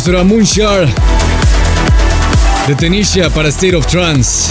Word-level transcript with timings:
Esto 0.00 0.12
era 0.12 0.24
Moonshar 0.24 0.88
de 2.66 2.74
Tenisha 2.74 3.28
para 3.28 3.50
State 3.50 3.76
of 3.76 3.86
Trance. 3.86 4.50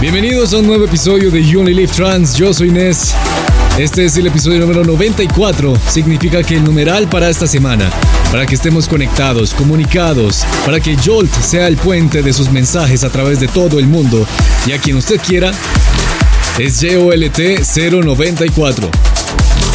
Bienvenidos 0.00 0.54
a 0.54 0.58
un 0.58 0.68
nuevo 0.68 0.84
episodio 0.84 1.28
de 1.28 1.44
You 1.44 1.58
Only 1.58 1.74
Live 1.74 1.92
Trance. 1.92 2.38
Yo 2.38 2.54
soy 2.54 2.70
Nes. 2.70 3.12
Este 3.76 4.04
es 4.04 4.16
el 4.16 4.28
episodio 4.28 4.60
número 4.60 4.84
94. 4.84 5.76
Significa 5.88 6.44
que 6.44 6.54
el 6.54 6.62
numeral 6.62 7.08
para 7.08 7.28
esta 7.28 7.48
semana, 7.48 7.90
para 8.30 8.46
que 8.46 8.54
estemos 8.54 8.86
conectados, 8.86 9.54
comunicados, 9.54 10.46
para 10.64 10.78
que 10.78 10.96
Jolt 10.96 11.34
sea 11.42 11.66
el 11.66 11.76
puente 11.76 12.22
de 12.22 12.32
sus 12.32 12.48
mensajes 12.48 13.02
a 13.02 13.10
través 13.10 13.40
de 13.40 13.48
todo 13.48 13.80
el 13.80 13.88
mundo 13.88 14.24
y 14.66 14.72
a 14.72 14.78
quien 14.78 14.98
usted 14.98 15.20
quiera, 15.20 15.50
es 16.60 16.80
JOLT094. 16.80 18.88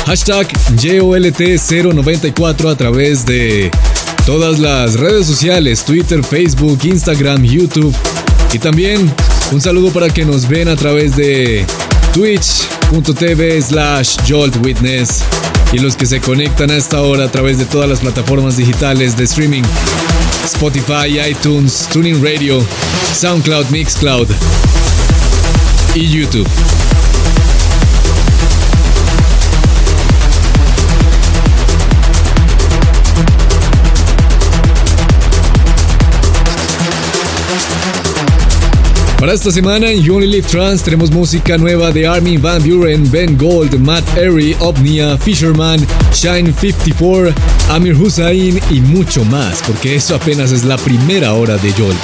Hashtag 0.07 0.48
JOLT094 0.77 2.71
a 2.71 2.77
través 2.77 3.25
de 3.25 3.69
todas 4.25 4.57
las 4.57 4.94
redes 4.94 5.27
sociales, 5.27 5.83
Twitter, 5.83 6.24
Facebook, 6.24 6.80
Instagram, 6.86 7.44
YouTube. 7.44 7.94
Y 8.54 8.57
también 8.57 9.13
un 9.51 9.59
saludo 9.59 9.92
para 9.92 10.07
que 10.09 10.24
nos 10.24 10.48
ven 10.48 10.69
a 10.69 10.77
través 10.77 11.18
de 11.18 11.65
twitch.tv 12.13 13.62
slash 13.62 14.15
joltwitness 14.25 15.24
y 15.74 15.80
los 15.80 15.98
que 15.98 16.06
se 16.06 16.21
conectan 16.21 16.71
a 16.71 16.77
esta 16.77 17.01
hora 17.01 17.25
a 17.25 17.30
través 17.30 17.57
de 17.57 17.65
todas 17.65 17.89
las 17.89 18.00
plataformas 18.00 18.56
digitales 18.56 19.18
de 19.18 19.25
streaming. 19.25 19.63
Spotify, 20.45 21.19
iTunes, 21.30 21.86
Tuning 21.92 22.24
Radio, 22.24 22.65
SoundCloud, 23.13 23.65
Mixcloud 23.71 24.30
y 25.95 26.07
YouTube. 26.07 26.48
Para 39.19 39.34
esta 39.34 39.52
semana 39.52 39.90
en 39.90 40.04
You 40.04 40.18
Only 40.18 40.44
Trans 40.44 40.84
tenemos 40.84 41.10
música 41.10 41.58
nueva 41.58 41.92
de 41.92 42.06
Armin 42.06 42.40
Van 42.40 42.62
Buren, 42.62 43.10
Ben 43.10 43.36
Gold, 43.36 43.80
Matt 43.80 44.04
Airy, 44.16 44.56
Omnia, 44.60 45.18
Fisherman, 45.18 45.80
Shine 46.14 46.54
54, 46.54 47.34
Amir 47.69 47.96
Hussain 47.96 48.60
y 48.69 48.80
mucho 48.80 49.25
más, 49.25 49.64
porque 49.66 49.96
eso 49.96 50.14
apenas 50.14 50.52
es 50.52 50.64
la 50.64 50.78
primera 50.78 51.34
hora 51.34 51.58
de 51.58 51.74
Jolt. 51.74 51.98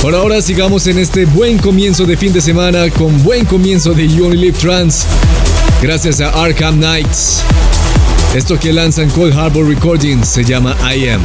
Por 0.00 0.14
ahora 0.14 0.40
sigamos 0.40 0.86
en 0.86 0.98
este 0.98 1.24
buen 1.24 1.58
comienzo 1.58 2.06
de 2.06 2.16
fin 2.16 2.32
de 2.32 2.40
semana 2.40 2.90
con 2.90 3.24
buen 3.24 3.44
comienzo 3.44 3.92
de 3.92 4.52
Trans. 4.52 5.04
Gracias 5.82 6.20
a 6.20 6.30
Arkham 6.30 6.76
Knights. 6.76 7.42
Esto 8.36 8.56
que 8.58 8.72
lanzan 8.72 9.10
Cold 9.10 9.36
Harbor 9.36 9.66
Recordings 9.66 10.28
se 10.28 10.44
llama 10.44 10.76
I 10.94 11.08
Am. 11.08 11.22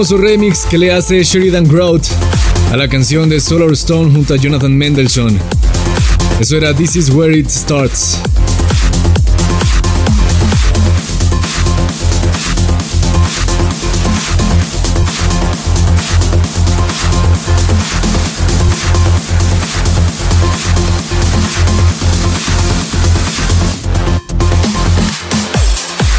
Hermoso 0.00 0.16
remix 0.16 0.64
que 0.64 0.78
le 0.78 0.90
hace 0.92 1.22
Sheridan 1.22 1.68
Grout 1.68 2.02
a 2.72 2.76
la 2.78 2.88
canción 2.88 3.28
de 3.28 3.38
Solar 3.38 3.70
Stone 3.72 4.10
junto 4.10 4.32
a 4.32 4.38
Jonathan 4.38 4.74
Mendelssohn. 4.74 5.38
Eso 6.40 6.56
era 6.56 6.72
This 6.72 6.96
Is 6.96 7.10
Where 7.10 7.36
It 7.36 7.50
Starts. 7.50 8.16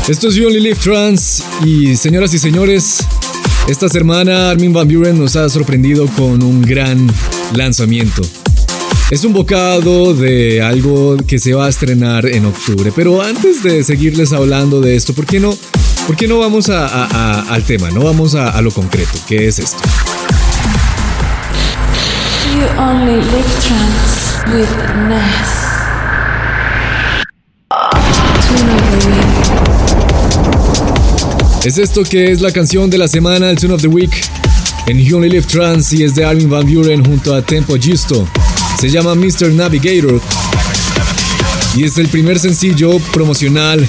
Esto 0.07 0.27
es 0.27 0.35
You 0.35 0.45
Only 0.45 0.59
Live 0.59 0.75
Trans 0.75 1.43
y 1.65 1.95
señoras 1.95 2.31
y 2.35 2.38
señores, 2.38 3.07
esta 3.68 3.88
semana 3.89 4.50
Armin 4.51 4.74
Van 4.74 4.88
Buren 4.88 5.18
nos 5.18 5.36
ha 5.36 5.48
sorprendido 5.50 6.06
con 6.08 6.44
un 6.44 6.62
gran 6.62 7.08
lanzamiento. 7.53 8.22
Es 9.10 9.24
un 9.25 9.34
bocado 9.34 10.13
de 10.13 10.62
algo 10.62 11.18
que 11.27 11.38
se 11.39 11.53
va 11.53 11.65
a 11.65 11.70
estrenar 11.70 12.25
en 12.25 12.46
octubre, 12.46 12.91
pero 12.96 13.22
antes 13.22 13.62
de 13.63 13.84
seguirles 13.84 14.32
hablando 14.34 14.80
de 14.82 14.96
esto, 14.96 15.13
¿por 15.13 15.25
qué 15.25 15.39
no, 15.39 15.53
por 16.08 16.15
qué 16.15 16.27
no 16.27 16.39
vamos 16.39 16.70
a- 16.70 17.41
al 17.53 17.63
tema? 17.63 17.89
No 17.91 18.01
vamos 18.03 18.36
a, 18.36 18.62
lo 18.62 18.72
concreto, 18.72 19.12
¿qué 19.27 19.48
es 19.48 19.60
esto? 19.60 19.77
You 22.56 22.82
only 22.82 23.15
live 23.15 23.46
trance 23.60 24.56
with. 24.56 25.70
Es 31.63 31.77
esto 31.77 32.01
que 32.03 32.32
es 32.32 32.41
la 32.41 32.51
canción 32.51 32.89
de 32.89 32.98
la 32.98 33.08
semana, 33.08 33.51
el 33.51 33.56
Tune 33.56 33.75
of 33.75 33.82
the 33.82 33.88
Week, 33.88 34.12
en 34.88 34.98
You 34.98 35.18
Only 35.18 35.41
Trans 35.41 35.94
y 35.94 36.03
es 36.03 36.15
de 36.15 36.25
Armin 36.25 36.50
Van 36.50 36.65
Buren 36.65 37.06
junto 37.06 37.36
a 37.36 37.44
Tempo 37.44 37.75
Giusto. 37.75 38.27
Se 38.80 38.89
llama 38.89 39.13
Mr. 39.13 39.51
Navigator 39.51 40.20
y 41.75 41.84
es 41.84 42.00
el 42.00 42.08
primer 42.08 42.39
sencillo 42.39 42.98
promocional 43.13 43.88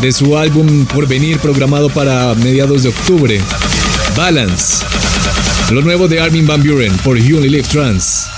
de 0.00 0.12
su 0.12 0.34
álbum 0.38 0.86
por 0.86 1.06
venir 1.06 1.38
programado 1.40 1.90
para 1.90 2.34
mediados 2.36 2.84
de 2.84 2.88
octubre. 2.88 3.38
Balance. 4.16 4.82
Lo 5.72 5.82
nuevo 5.82 6.08
de 6.08 6.20
Armin 6.20 6.46
Van 6.46 6.62
Buren 6.62 6.96
por 7.04 7.18
You 7.18 7.36
Only 7.36 7.60
Trans. 7.62 8.29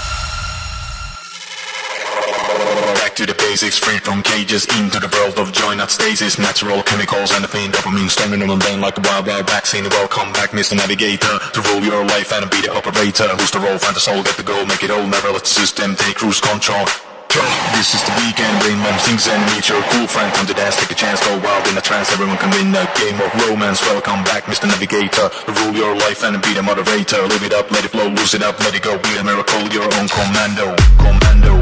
Basics, 3.53 3.77
free 3.77 4.01
from 4.01 4.23
cages, 4.23 4.65
into 4.81 4.97
the 4.97 5.13
world 5.13 5.37
of 5.37 5.53
joy, 5.53 5.77
not 5.77 5.91
stasis, 5.91 6.41
natural 6.41 6.81
chemicals, 6.89 7.37
anything 7.37 7.69
dopamine, 7.69 8.09
standing 8.09 8.41
on 8.41 8.49
the 8.49 8.57
lane 8.65 8.81
like 8.81 8.97
a 8.97 9.05
wild, 9.05 9.27
wild 9.29 9.45
vaccine. 9.45 9.85
Welcome 9.93 10.33
back, 10.33 10.57
Mr. 10.57 10.73
Navigator, 10.73 11.37
to 11.53 11.61
rule 11.69 11.85
your 11.85 12.01
life 12.17 12.33
and 12.33 12.49
be 12.49 12.65
the 12.65 12.73
operator. 12.73 13.29
Who's 13.37 13.53
the 13.53 13.61
role, 13.61 13.77
find 13.77 13.93
the 13.93 14.01
soul, 14.01 14.25
get 14.25 14.41
the 14.41 14.43
goal, 14.43 14.65
make 14.65 14.81
it 14.81 14.89
all, 14.89 15.05
never 15.05 15.29
let 15.37 15.45
the 15.45 15.53
system 15.53 15.93
take 16.01 16.17
cruise 16.17 16.41
control. 16.41 16.89
This 17.77 17.93
is 17.93 18.01
the 18.09 18.17
weekend, 18.25 18.57
rain 18.65 18.81
man 18.81 18.97
sings 19.05 19.29
and 19.29 19.45
meet 19.53 19.69
your 19.69 19.85
cool 19.93 20.09
friend. 20.09 20.33
Come 20.33 20.49
to 20.49 20.57
dance, 20.57 20.81
take 20.81 20.93
a 20.93 20.97
chance, 20.97 21.21
go 21.21 21.37
wild 21.45 21.69
in 21.69 21.77
a 21.77 21.85
trance. 21.85 22.09
Everyone 22.09 22.41
can 22.41 22.49
win 22.57 22.73
a 22.73 22.89
game 22.97 23.21
of 23.21 23.29
romance. 23.45 23.85
Welcome 23.85 24.25
back, 24.25 24.49
Mr. 24.49 24.65
Navigator. 24.65 25.29
Rule 25.61 25.77
your 25.77 25.93
life 26.01 26.25
and 26.25 26.41
be 26.41 26.57
the 26.57 26.65
moderator. 26.65 27.21
Live 27.29 27.45
it 27.45 27.53
up, 27.53 27.69
let 27.69 27.85
it 27.85 27.93
flow, 27.93 28.09
lose 28.09 28.33
it 28.33 28.41
up, 28.41 28.57
let 28.65 28.73
it 28.73 28.81
go. 28.81 28.97
Be 28.97 29.21
a 29.21 29.25
miracle, 29.25 29.61
your 29.77 29.85
own. 30.01 30.09
Commando, 30.09 30.73
commando, 30.97 31.62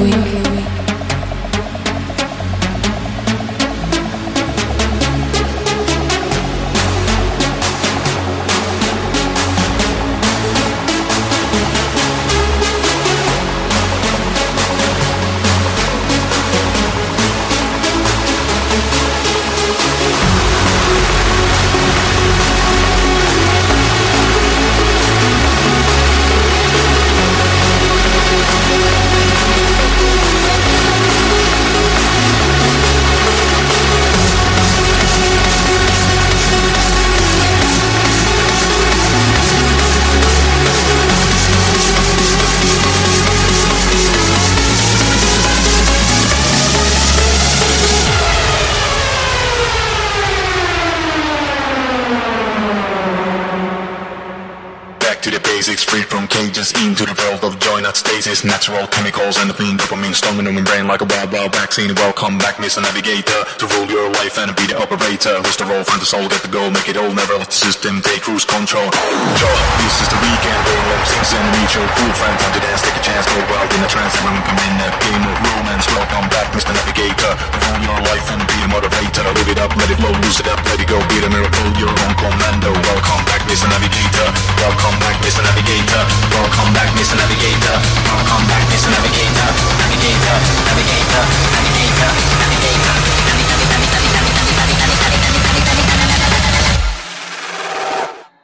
Natural 59.31 59.47
and 59.47 59.55
the 59.55 59.63
fiend 59.63 59.79
dopamine 59.79 60.11
storming 60.11 60.43
in 60.43 60.59
my 60.59 60.65
brain 60.67 60.91
like 60.91 60.99
a 60.99 61.07
wild, 61.07 61.31
wild 61.31 61.55
vaccine. 61.55 61.87
Welcome 61.95 62.35
back, 62.35 62.59
Mr. 62.59 62.83
Navigator, 62.83 63.47
to 63.63 63.65
rule 63.79 63.87
your 63.87 64.11
life 64.19 64.35
and 64.35 64.51
be 64.59 64.67
the 64.67 64.75
operator. 64.75 65.39
Who's 65.39 65.55
the 65.55 65.63
role, 65.71 65.87
find 65.87 66.03
the 66.03 66.09
soul, 66.11 66.27
get 66.27 66.43
the 66.43 66.51
goal, 66.51 66.67
make 66.67 66.91
it 66.91 66.99
all, 66.99 67.07
never 67.15 67.39
let 67.39 67.47
the 67.47 67.55
system 67.55 68.03
take 68.03 68.27
cruise 68.27 68.43
control. 68.43 68.91
This 68.91 69.95
is 70.03 70.11
the 70.11 70.19
weekend, 70.19 70.59
rain 70.67 70.83
love 70.83 71.07
sings 71.07 71.31
and 71.31 71.47
meet 71.47 71.71
your 71.71 71.87
cool 71.95 72.11
friend. 72.19 72.35
Time 72.43 72.53
to 72.59 72.59
dance, 72.59 72.83
take 72.83 72.97
a 72.99 73.03
chance, 73.07 73.23
go 73.31 73.39
wild 73.47 73.71
in 73.71 73.79
a 73.79 73.87
trance. 73.87 74.11
Everyone 74.19 74.43
come 74.43 74.59
in 74.67 74.75
a 74.83 74.89
game 74.99 75.23
of 75.23 75.35
romance. 75.47 75.87
Welcome 75.95 76.27
back, 76.27 76.51
Mr. 76.51 76.75
Navigator, 76.75 77.31
to 77.31 77.57
rule 77.71 77.81
your 77.87 77.99
life 78.11 78.27
and 78.35 78.43
be 78.43 78.57
a 78.59 78.67
moderator. 78.67 79.23
Live 79.31 79.47
it 79.47 79.59
up, 79.63 79.71
let 79.79 79.87
it 79.87 79.95
flow, 79.95 80.11
lose 80.27 80.43
it 80.43 80.51
up, 80.51 80.59
let 80.67 80.75
it 80.75 80.91
go, 80.91 80.99
be 81.07 81.23
the 81.23 81.31
miracle, 81.31 81.71
your 81.79 81.87
own 81.87 82.13
commando. 82.19 82.75
Welcome 82.75 83.23
back, 83.31 83.40
Mr. 83.51 83.67
Navigator. 83.67 84.31
Welcome 84.63 84.97
back, 85.03 85.19
Mr. 85.19 85.43
Navigator. 85.43 86.07
Welcome 86.31 86.71
back, 86.73 86.87
Mr. 86.95 87.19
Navigator. 87.19 87.75
Welcome 88.07 88.47
back, 88.47 88.63
Mr. 88.71 88.87
Navigator. 88.87 89.47
Navigator, 89.75 90.39
navigator, 90.71 91.23
navigator, 91.51 92.11
navigator. 92.39 92.95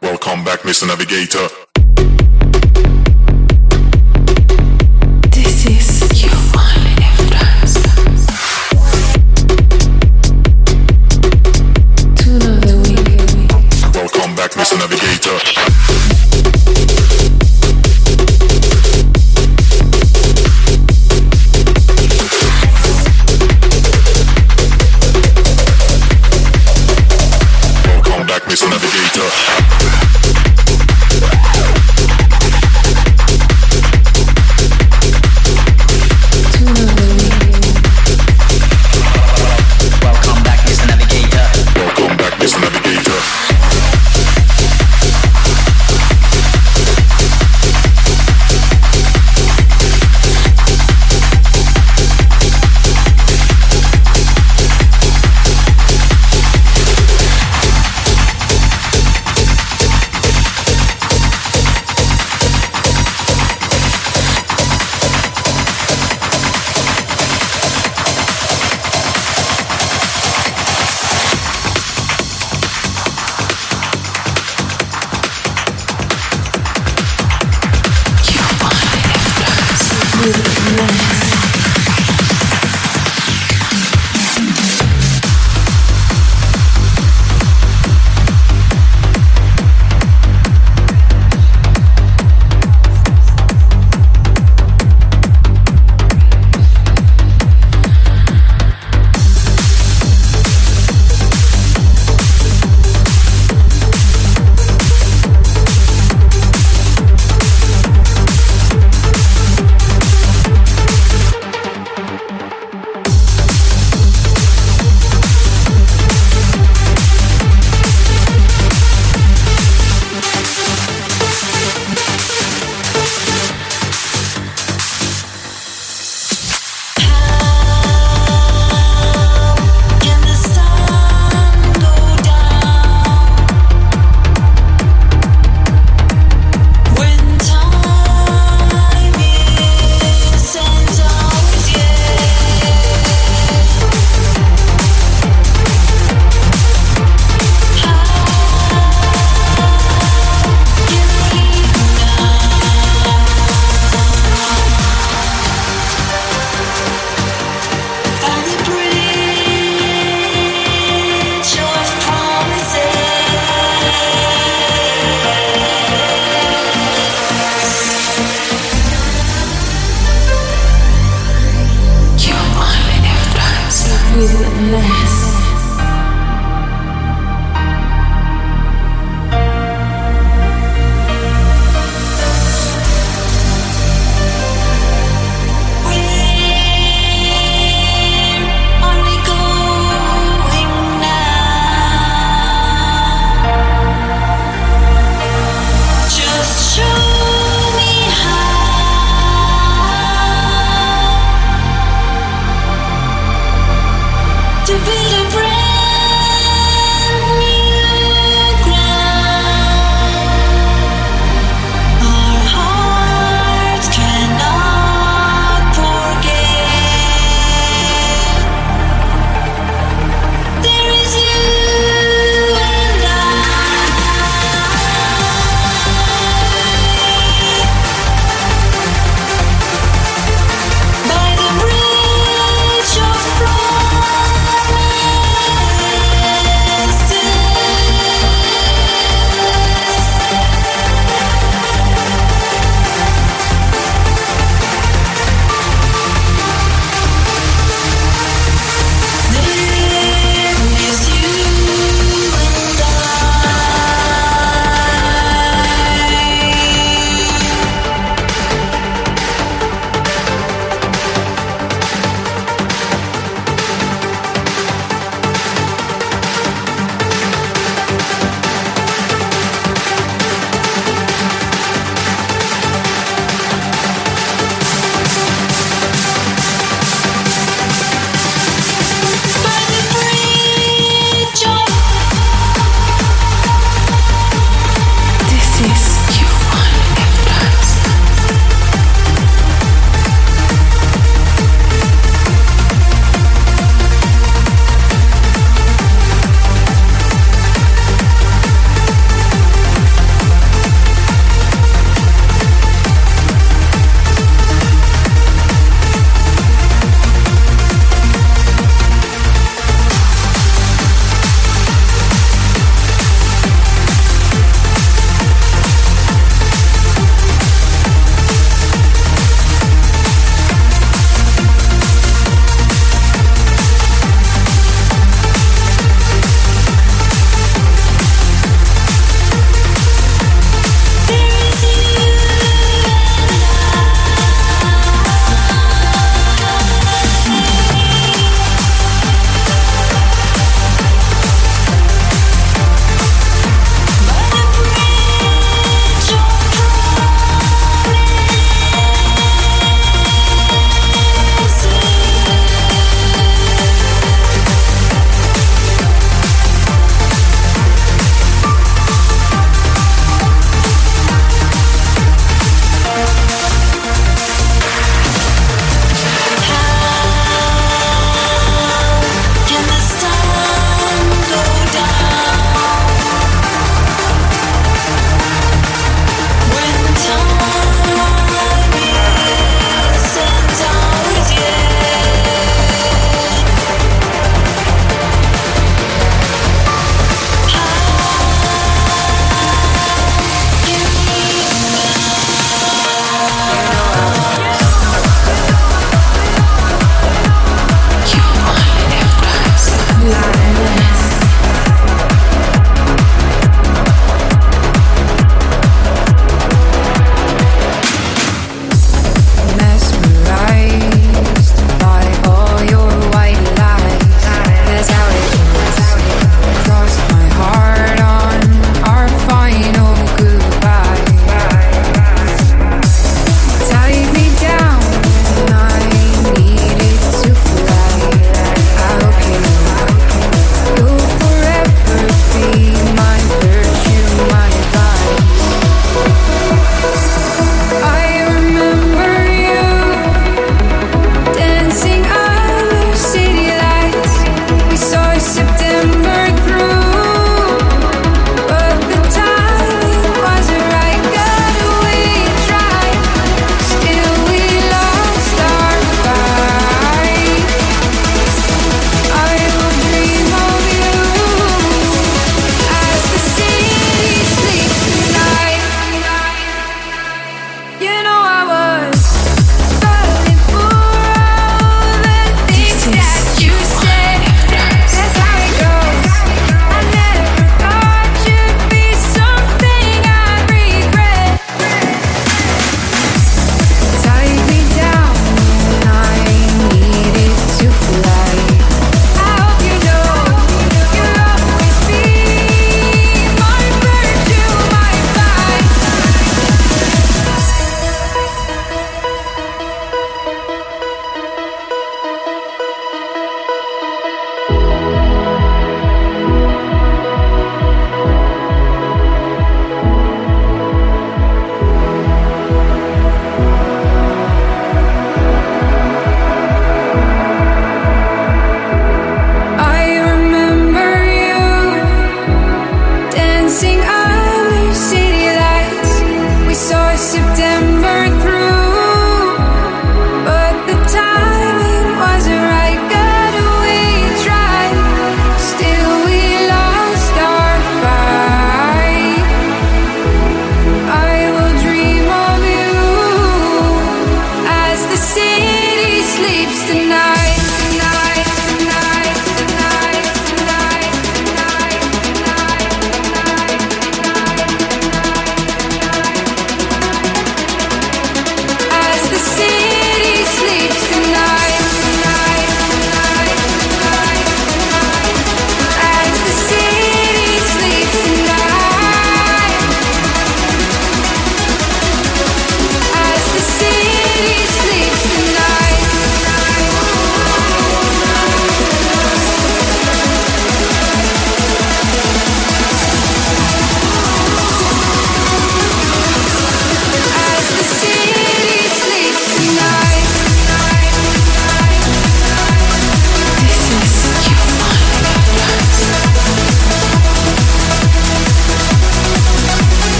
Welcome 0.00 0.42
back, 0.42 0.60
Mr. 0.60 0.86
Navigator. 0.88 1.73
Mr. 15.24 15.73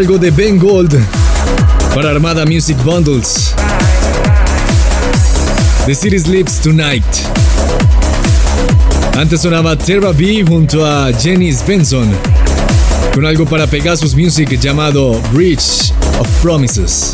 algo 0.00 0.16
de 0.16 0.30
Ben 0.30 0.56
Gold 0.56 0.98
para 1.94 2.08
Armada 2.08 2.46
Music 2.46 2.76
Bundles. 2.82 3.54
The 5.84 5.94
City 5.94 6.18
Sleeps 6.18 6.58
Tonight. 6.60 7.04
Antes 9.14 9.42
sonaba 9.42 9.76
Terra 9.76 10.12
B 10.12 10.42
junto 10.42 10.86
a 10.86 11.12
Jenny 11.12 11.54
Benson 11.66 12.10
con 13.14 13.26
algo 13.26 13.44
para 13.44 13.66
Pegasus 13.66 14.14
Music 14.14 14.58
llamado 14.58 15.20
Bridge 15.34 15.92
of 16.18 16.26
Promises. 16.40 17.12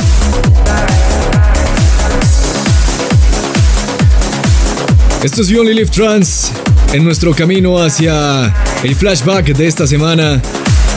Esto 5.25 5.43
es 5.43 5.49
You 5.49 5.61
Only 5.61 5.75
Live 5.75 5.91
Trans 5.91 6.53
en 6.93 7.03
nuestro 7.03 7.35
camino 7.35 7.83
hacia 7.83 8.55
el 8.85 8.95
flashback 8.95 9.57
de 9.57 9.67
esta 9.67 9.89
semana 9.89 10.41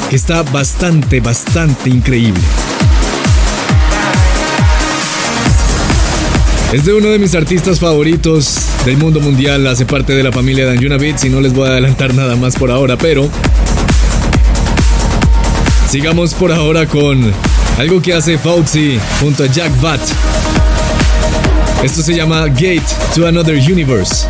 que 0.09 0.15
está 0.15 0.41
bastante, 0.41 1.19
bastante 1.19 1.89
increíble. 1.89 2.41
Es 6.73 6.85
de 6.85 6.93
uno 6.93 7.09
de 7.09 7.19
mis 7.19 7.35
artistas 7.35 7.79
favoritos 7.79 8.55
del 8.85 8.97
mundo 8.97 9.19
mundial, 9.19 9.67
hace 9.67 9.85
parte 9.85 10.13
de 10.13 10.23
la 10.23 10.31
familia 10.31 10.65
de 10.65 10.71
Anjuna 10.71 10.97
Beats 10.97 11.25
y 11.25 11.29
no 11.29 11.41
les 11.41 11.53
voy 11.53 11.67
a 11.67 11.71
adelantar 11.71 12.13
nada 12.15 12.35
más 12.35 12.55
por 12.55 12.71
ahora, 12.71 12.97
pero 12.97 13.29
sigamos 15.89 16.33
por 16.33 16.51
ahora 16.51 16.87
con 16.87 17.31
algo 17.77 18.01
que 18.01 18.13
hace 18.13 18.37
Fauci 18.39 18.99
junto 19.19 19.43
a 19.43 19.47
Jack 19.47 19.79
Bat. 19.79 20.01
Esto 21.83 22.01
se 22.01 22.15
llama 22.15 22.47
Gate 22.47 22.81
to 23.15 23.27
Another 23.27 23.55
Universe 23.55 24.25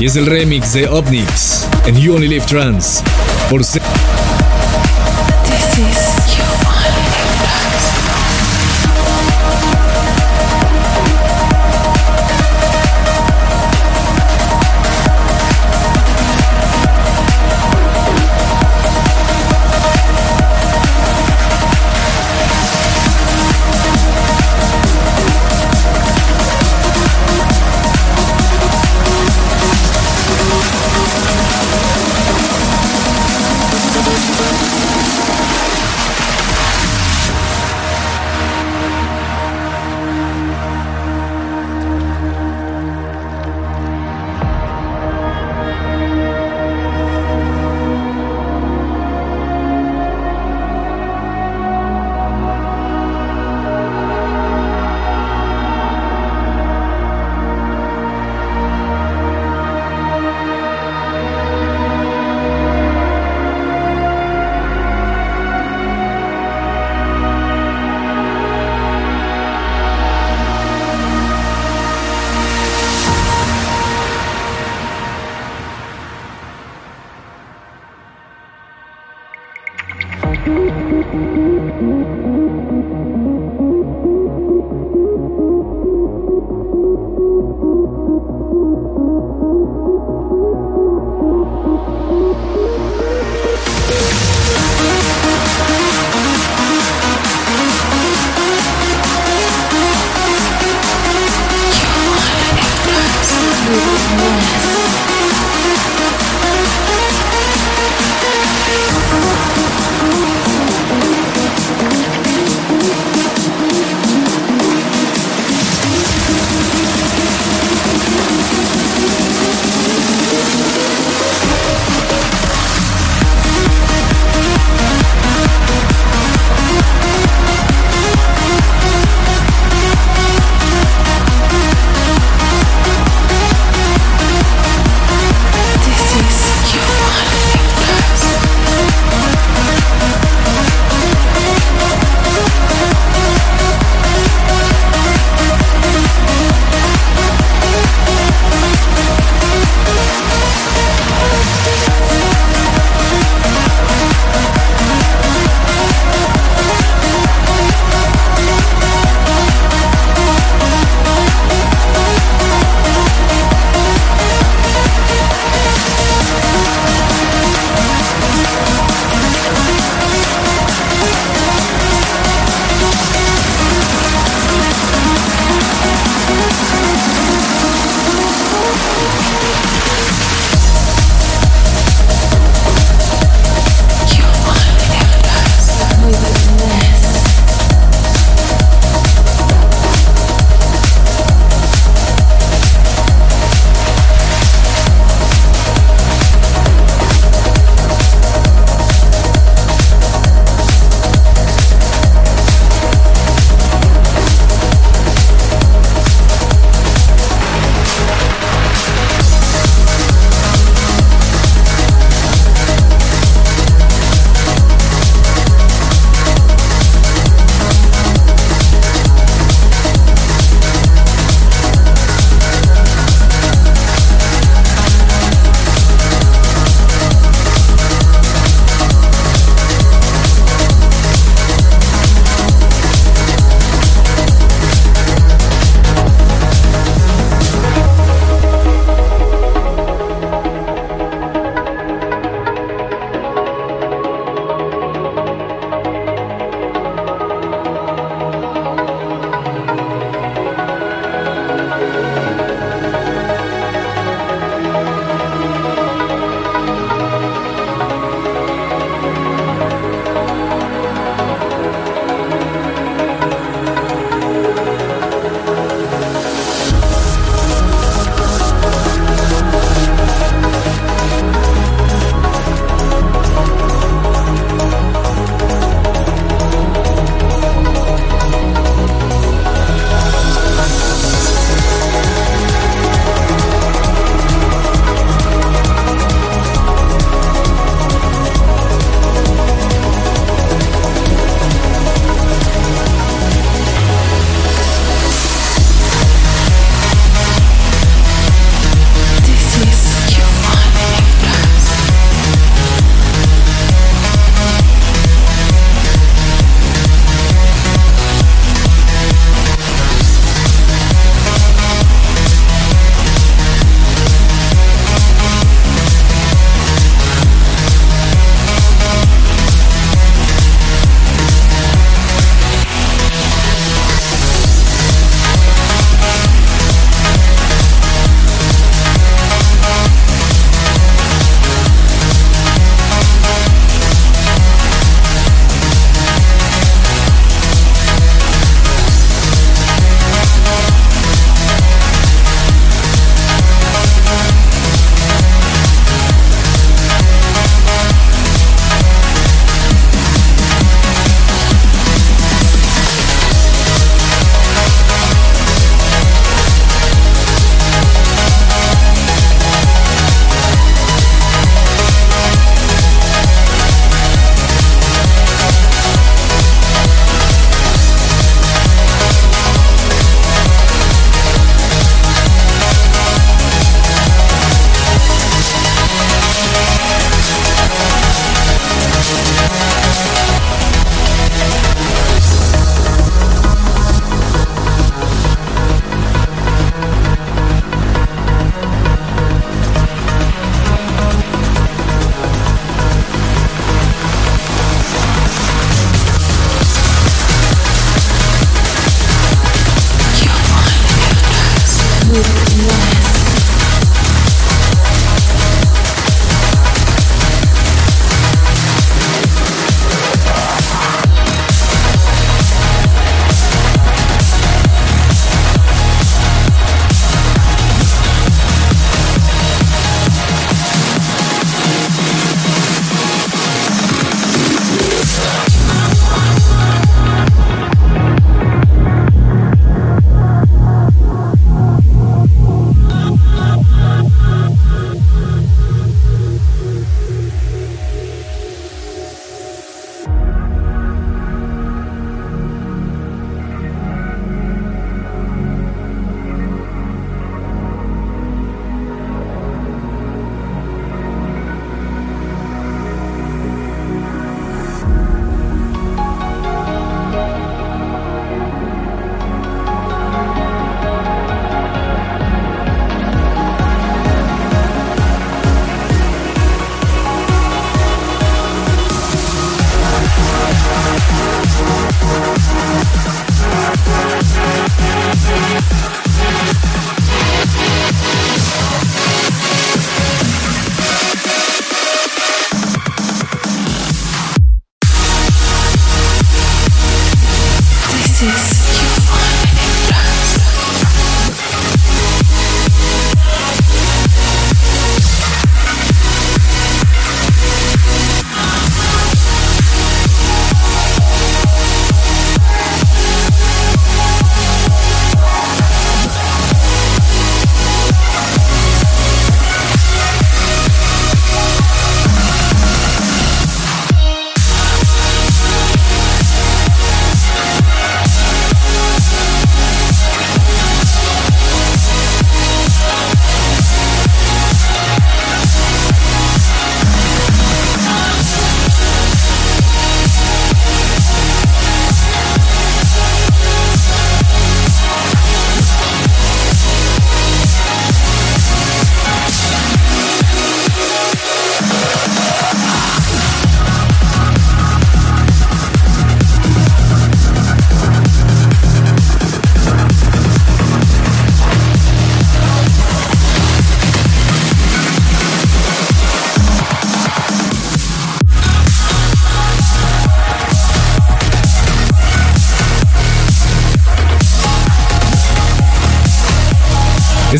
y 0.00 0.06
es 0.06 0.16
el 0.16 0.26
remix 0.26 0.72
de 0.72 0.88
Opnix 0.88 1.66
en 1.86 1.96
You 2.00 2.14
Only 2.14 2.28
Live 2.28 2.46
Trans 2.46 3.02
por 3.50 3.64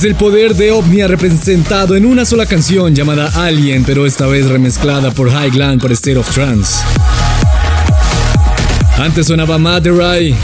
El 0.04 0.16
poder 0.16 0.54
de 0.54 0.70
Omnia 0.70 1.08
representado 1.08 1.96
en 1.96 2.04
una 2.04 2.26
sola 2.26 2.44
canción 2.44 2.94
llamada 2.94 3.30
Alien, 3.36 3.84
pero 3.84 4.04
esta 4.04 4.26
vez 4.26 4.50
remezclada 4.50 5.10
por 5.10 5.30
High 5.30 5.50
Gland 5.50 5.80
por 5.80 5.90
State 5.92 6.18
of 6.18 6.28
Trance. 6.30 6.82
Antes 8.98 9.28
sonaba 9.28 9.56
Maderai 9.56 10.34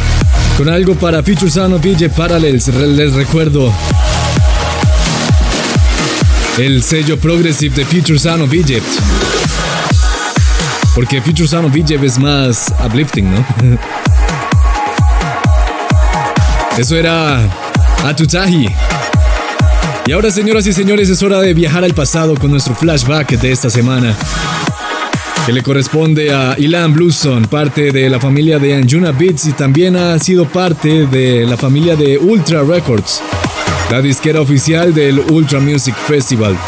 con 0.56 0.70
algo 0.70 0.94
para 0.94 1.22
Future 1.22 1.50
Sound 1.50 1.74
of 1.74 1.82
VJ 1.84 2.08
Parallels, 2.08 2.68
les 2.68 3.12
recuerdo. 3.12 3.70
El 6.56 6.82
sello 6.82 7.20
Progressive 7.20 7.74
de 7.76 7.84
Future 7.84 8.18
Sound 8.18 8.42
of 8.44 8.54
Egypt. 8.54 8.88
Porque 10.94 11.20
Future 11.20 11.46
Sound 11.46 11.68
of 11.68 11.76
Egypt 11.76 12.02
es 12.02 12.18
más 12.18 12.72
uplifting, 12.82 13.30
¿no? 13.30 13.44
Eso 16.78 16.96
era 16.96 17.40
Atutahi. 18.02 18.74
Y 20.10 20.12
ahora, 20.12 20.28
señoras 20.32 20.66
y 20.66 20.72
señores, 20.72 21.08
es 21.08 21.22
hora 21.22 21.40
de 21.40 21.54
viajar 21.54 21.84
al 21.84 21.94
pasado 21.94 22.34
con 22.34 22.50
nuestro 22.50 22.74
flashback 22.74 23.38
de 23.38 23.52
esta 23.52 23.70
semana. 23.70 24.16
Que 25.46 25.52
le 25.52 25.62
corresponde 25.62 26.34
a 26.34 26.56
Ilan 26.58 26.92
Bluestone, 26.92 27.46
parte 27.46 27.92
de 27.92 28.10
la 28.10 28.18
familia 28.18 28.58
de 28.58 28.74
Anjuna 28.74 29.12
Beats 29.12 29.46
y 29.46 29.52
también 29.52 29.94
ha 29.94 30.18
sido 30.18 30.48
parte 30.48 31.06
de 31.06 31.46
la 31.46 31.56
familia 31.56 31.94
de 31.94 32.18
Ultra 32.18 32.64
Records, 32.64 33.22
la 33.88 34.02
disquera 34.02 34.40
oficial 34.40 34.92
del 34.92 35.20
Ultra 35.20 35.60
Music 35.60 35.94
Festival. 35.94 36.58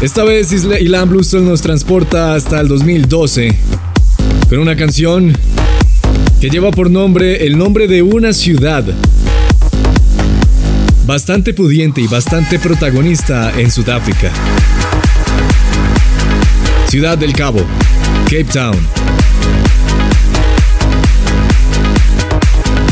Esta 0.00 0.24
vez 0.24 0.52
Ilan 0.52 1.10
Bluestone 1.10 1.50
nos 1.50 1.60
transporta 1.60 2.34
hasta 2.34 2.62
el 2.62 2.68
2012 2.68 3.54
con 4.48 4.60
una 4.60 4.74
canción 4.74 5.36
que 6.46 6.50
lleva 6.50 6.70
por 6.70 6.92
nombre 6.92 7.44
el 7.44 7.58
nombre 7.58 7.88
de 7.88 8.02
una 8.02 8.32
ciudad 8.32 8.84
bastante 11.04 11.52
pudiente 11.52 12.00
y 12.00 12.06
bastante 12.06 12.60
protagonista 12.60 13.52
en 13.58 13.68
Sudáfrica. 13.68 14.30
Ciudad 16.86 17.18
del 17.18 17.32
Cabo, 17.32 17.58
Cape 18.26 18.44
Town. 18.44 18.78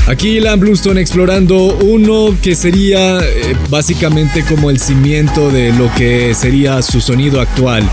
Aquí 0.08 0.38
Ilan 0.38 0.58
Bluestone 0.58 1.00
explorando 1.00 1.76
uno 1.76 2.36
que 2.42 2.56
sería 2.56 3.20
eh, 3.20 3.56
básicamente 3.70 4.42
como 4.48 4.68
el 4.68 4.80
cimiento 4.80 5.52
de 5.52 5.72
lo 5.74 5.94
que 5.94 6.34
sería 6.34 6.82
su 6.82 7.00
sonido 7.00 7.40
actual. 7.40 7.88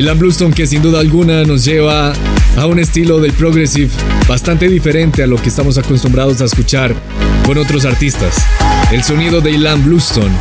Ilan 0.00 0.18
Bluestone 0.18 0.54
que 0.54 0.66
sin 0.66 0.80
duda 0.80 0.98
alguna 0.98 1.44
nos 1.44 1.62
lleva 1.62 2.14
a 2.56 2.66
un 2.66 2.78
estilo 2.78 3.20
del 3.20 3.34
progressive 3.34 3.90
bastante 4.26 4.66
diferente 4.66 5.22
a 5.22 5.26
lo 5.26 5.36
que 5.36 5.50
estamos 5.50 5.76
acostumbrados 5.76 6.40
a 6.40 6.46
escuchar 6.46 6.94
con 7.44 7.58
otros 7.58 7.84
artistas. 7.84 8.36
El 8.92 9.04
sonido 9.04 9.42
de 9.42 9.50
Ilan 9.50 9.84
Bluestone 9.84 10.34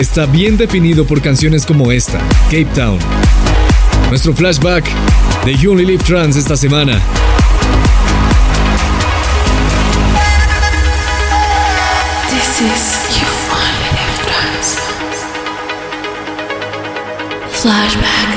está 0.00 0.26
bien 0.26 0.56
definido 0.56 1.06
por 1.06 1.22
canciones 1.22 1.64
como 1.64 1.92
esta, 1.92 2.18
Cape 2.46 2.66
Town. 2.74 2.98
Nuestro 4.10 4.34
flashback 4.34 4.84
de 5.44 5.54
You 5.54 5.70
Only 5.70 5.96
Trans 5.96 6.34
esta 6.34 6.56
semana. 6.56 7.00
This 12.28 12.60
is 12.60 12.93
Flashback. 17.64 18.33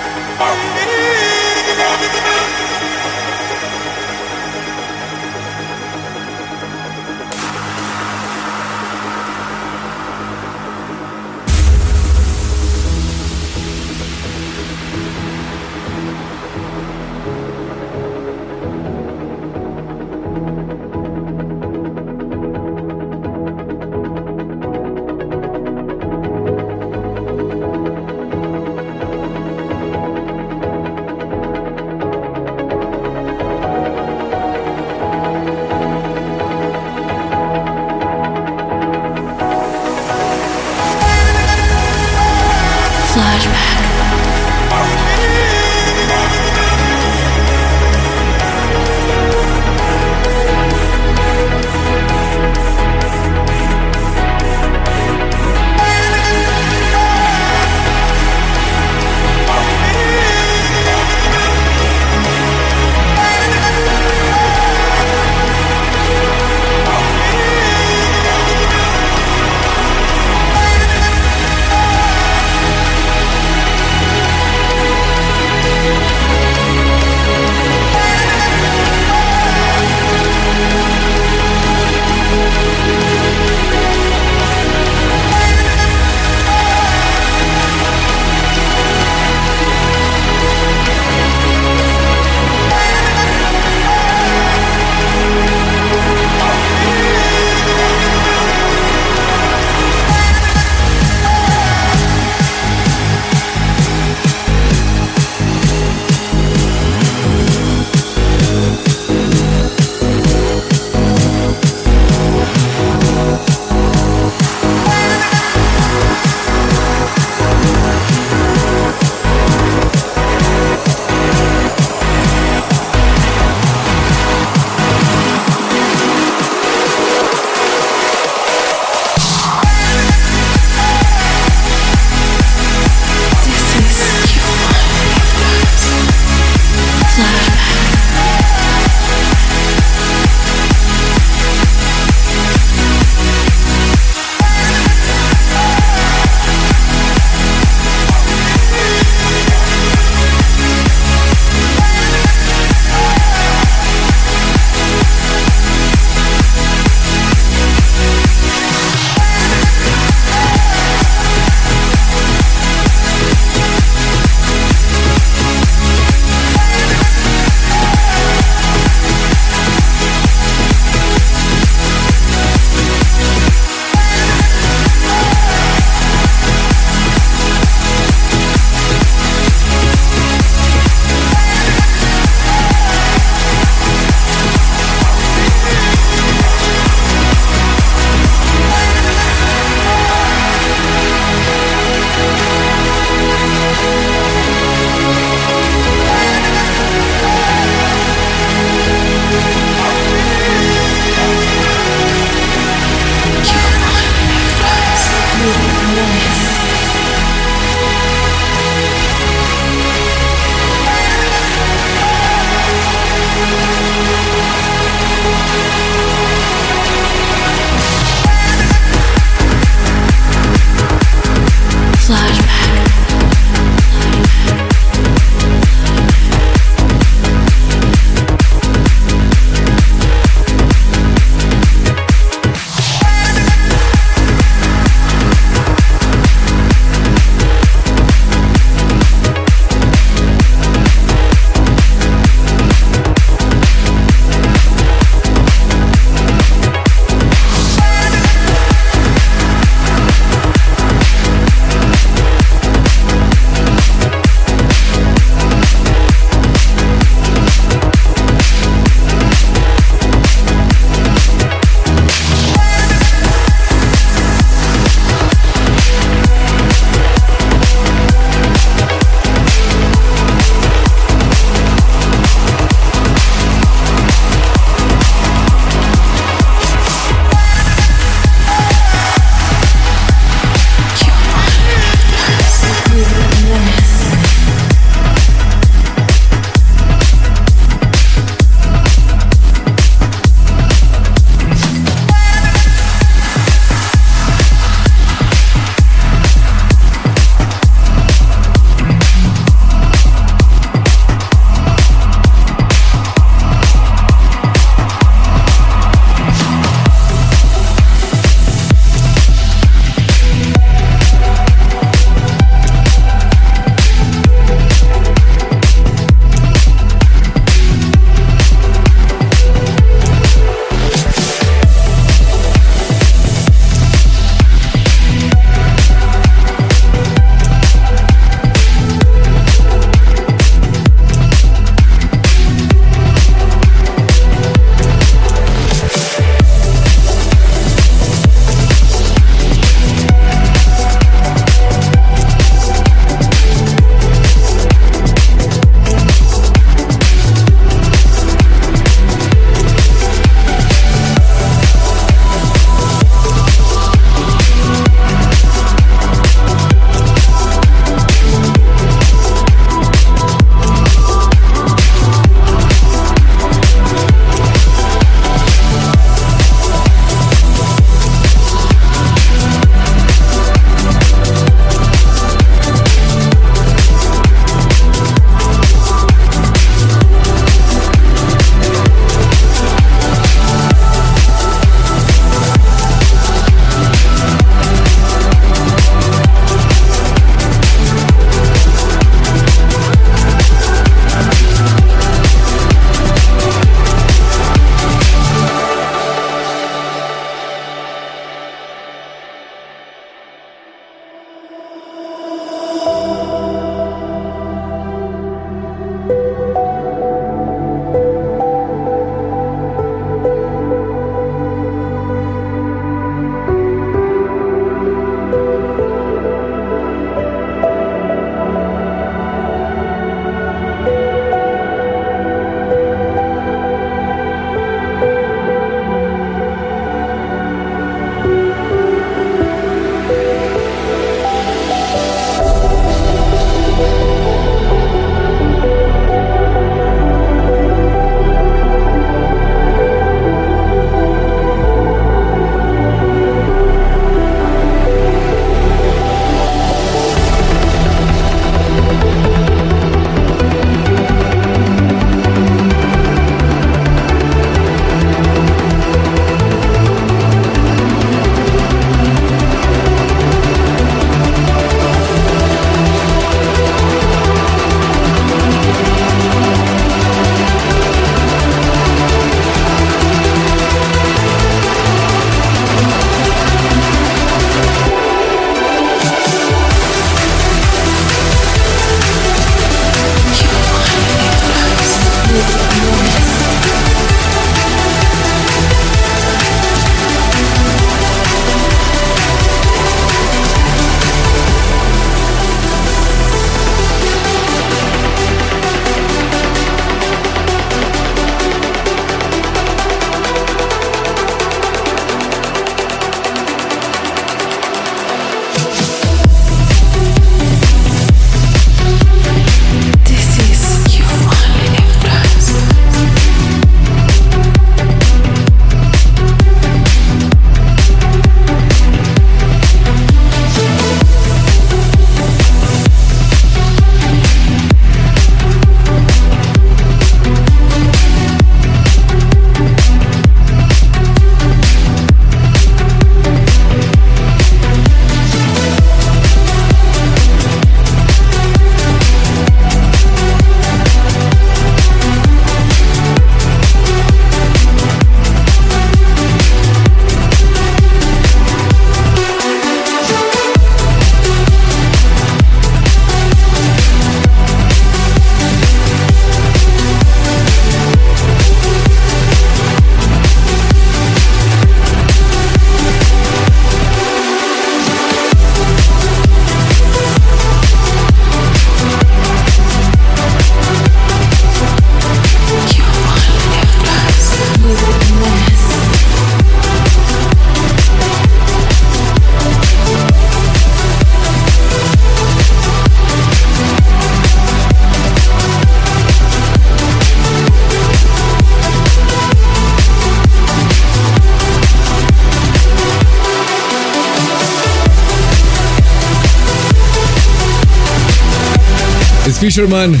Fisherman 599.52 600.00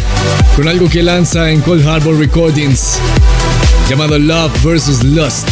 con 0.56 0.66
algo 0.66 0.88
que 0.88 1.02
lanza 1.02 1.50
en 1.50 1.60
Cold 1.60 1.86
Harbor 1.86 2.18
Recordings 2.18 2.98
llamado 3.86 4.18
Love 4.18 4.50
vs. 4.62 5.04
Lust. 5.04 5.46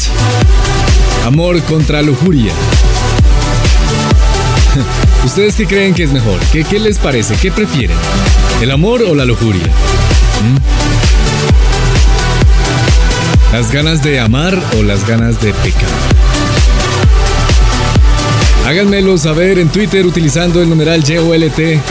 Amor 1.26 1.62
contra 1.64 2.00
lujuria. 2.00 2.50
¿Ustedes 5.26 5.54
qué 5.54 5.66
creen 5.66 5.92
que 5.92 6.04
es 6.04 6.12
mejor? 6.12 6.40
¿Qué, 6.50 6.64
qué 6.64 6.78
les 6.78 6.96
parece? 6.96 7.34
¿Qué 7.36 7.52
prefieren? 7.52 7.98
¿El 8.62 8.70
amor 8.70 9.02
o 9.02 9.14
la 9.14 9.26
lujuria? 9.26 9.66
¿Mm? 9.66 10.56
¿Las 13.52 13.70
ganas 13.70 14.02
de 14.02 14.18
amar 14.18 14.58
o 14.78 14.82
las 14.82 15.06
ganas 15.06 15.42
de 15.42 15.52
pecar? 15.52 15.90
Háganmelo 18.66 19.18
saber 19.18 19.58
en 19.58 19.68
Twitter 19.68 20.06
utilizando 20.06 20.62
el 20.62 20.70
numeral 20.70 21.04
YOLT 21.04 21.82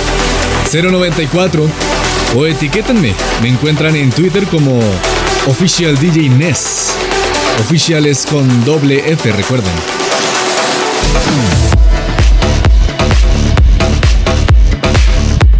094 0.71 1.88
o 2.35 2.45
etiquétenme. 2.45 3.13
Me 3.41 3.49
encuentran 3.49 3.95
en 3.95 4.09
Twitter 4.11 4.45
como 4.45 4.79
Official 5.47 5.97
DJ 5.97 6.29
Ness. 6.29 6.91
Official 7.61 8.05
es 8.05 8.25
con 8.25 8.65
doble 8.65 9.11
F, 9.11 9.31
recuerden. 9.31 9.71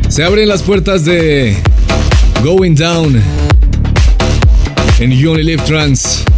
Se 0.09 0.23
abren 0.23 0.47
las 0.47 0.63
puertas 0.63 1.05
de 1.05 1.55
Going 2.43 2.75
Down 2.75 3.21
en 4.99 5.11
You 5.11 5.31
Only 5.31 5.57
Trans. 5.57 6.28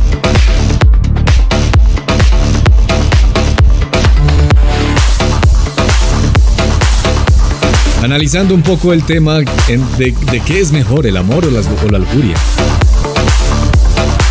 Analizando 8.01 8.55
un 8.55 8.63
poco 8.63 8.93
el 8.93 9.03
tema 9.03 9.39
de, 9.39 10.41
qué 10.45 10.59
es 10.59 10.71
mejor, 10.71 11.05
el 11.05 11.17
amor 11.17 11.45
o 11.45 11.89
la 11.89 11.99
lujuria. 11.99 12.35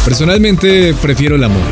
Personalmente 0.05 0.95
prefiero 0.95 1.37
el 1.37 1.45
amor. 1.45 1.63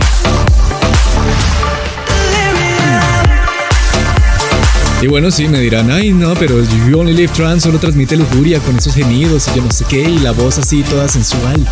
Y 5.01 5.07
bueno, 5.07 5.31
sí, 5.31 5.47
me 5.47 5.61
dirán, 5.61 5.93
ay 5.93 6.13
no, 6.13 6.35
pero 6.35 6.61
You 6.89 6.99
Only 6.99 7.15
Live 7.15 7.33
Trans 7.33 7.63
solo 7.63 7.79
transmite 7.79 8.17
lujuria 8.17 8.59
con 8.59 8.77
esos 8.77 8.95
gemidos 8.95 9.47
y 9.49 9.57
yo 9.57 9.63
no 9.63 9.71
sé 9.71 9.85
qué, 9.89 10.03
y 10.03 10.19
la 10.19 10.33
voz 10.33 10.59
así 10.59 10.83
toda 10.83 11.07
sensual. 11.09 11.65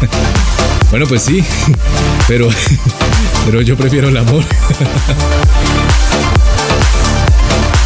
bueno, 0.90 1.06
pues 1.06 1.22
sí, 1.22 1.44
pero, 2.28 2.48
pero 3.44 3.60
yo 3.60 3.76
prefiero 3.76 4.08
el 4.08 4.16
amor. 4.16 4.42